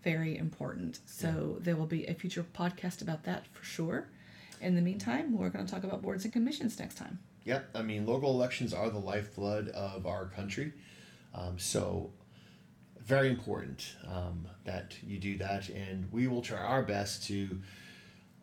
very 0.04 0.38
important. 0.38 1.00
So 1.06 1.58
there 1.60 1.76
will 1.76 1.86
be 1.86 2.06
a 2.06 2.13
future 2.13 2.45
podcast 2.54 3.02
about 3.02 3.24
that 3.24 3.47
for 3.47 3.63
sure. 3.63 4.08
In 4.60 4.76
the 4.76 4.82
meantime, 4.82 5.38
we're 5.38 5.50
going 5.50 5.65
to 5.65 5.71
talk 5.71 5.84
about 5.84 6.02
boards 6.02 6.24
and 6.24 6.32
commissions 6.32 6.78
next 6.80 6.95
time. 6.95 7.19
Yep, 7.45 7.69
I 7.74 7.82
mean, 7.82 8.06
local 8.06 8.30
elections 8.32 8.74
are 8.74 8.89
the 8.89 9.00
lifeblood 9.00 9.69
of 9.69 10.06
our 10.06 10.26
country. 10.28 10.74
Um, 11.34 11.58
so, 11.58 12.12
very 13.06 13.30
important 13.30 13.96
um, 14.08 14.48
that 14.66 14.96
you 15.06 15.18
do 15.20 15.38
that, 15.40 15.70
and 15.70 16.12
we 16.12 16.28
will 16.28 16.42
try 16.42 16.60
our 16.60 16.84
best 16.84 17.24
to 17.28 17.60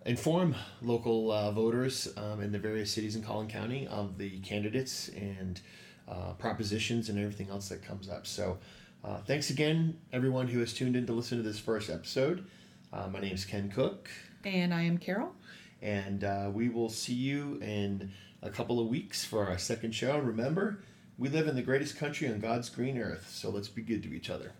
inform 0.06 0.54
local 0.82 1.30
uh, 1.32 1.50
voters 1.50 2.08
um, 2.16 2.40
in 2.40 2.52
the 2.52 2.58
various 2.58 2.90
cities 2.92 3.16
in 3.16 3.22
Collin 3.22 3.48
County 3.48 3.86
of 3.88 4.18
the 4.18 4.38
candidates 4.40 5.08
and 5.10 5.60
uh, 6.08 6.32
propositions 6.34 7.08
and 7.08 7.18
everything 7.18 7.50
else 7.50 7.68
that 7.68 7.82
comes 7.82 8.08
up. 8.08 8.26
So, 8.26 8.58
uh, 9.04 9.18
thanks 9.18 9.50
again, 9.50 9.98
everyone 10.12 10.48
who 10.48 10.60
has 10.60 10.72
tuned 10.72 10.96
in 10.96 11.06
to 11.06 11.12
listen 11.12 11.38
to 11.38 11.44
this 11.44 11.58
first 11.58 11.90
episode. 11.90 12.46
Uh, 12.92 13.08
my 13.08 13.20
name 13.20 13.34
is 13.34 13.44
Ken 13.44 13.70
Cook, 13.70 14.08
And 14.44 14.72
I 14.72 14.82
am 14.82 14.98
Carol. 14.98 15.34
and 15.82 16.24
uh, 16.24 16.50
we 16.52 16.68
will 16.68 16.88
see 16.88 17.14
you 17.14 17.58
in 17.62 18.10
a 18.42 18.50
couple 18.50 18.80
of 18.80 18.86
weeks 18.88 19.24
for 19.24 19.46
our 19.46 19.58
second 19.58 19.94
show. 19.94 20.18
Remember, 20.18 20.82
we 21.18 21.28
live 21.28 21.48
in 21.48 21.56
the 21.56 21.62
greatest 21.62 21.98
country 21.98 22.28
on 22.28 22.38
God's 22.38 22.70
green 22.70 22.96
earth, 22.96 23.28
so 23.30 23.50
let's 23.50 23.68
be 23.68 23.82
good 23.82 24.02
to 24.04 24.14
each 24.14 24.30
other. 24.30 24.52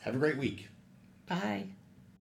Have 0.00 0.14
a 0.14 0.18
great 0.18 0.38
week. 0.38 0.68
Bye. 1.26 1.66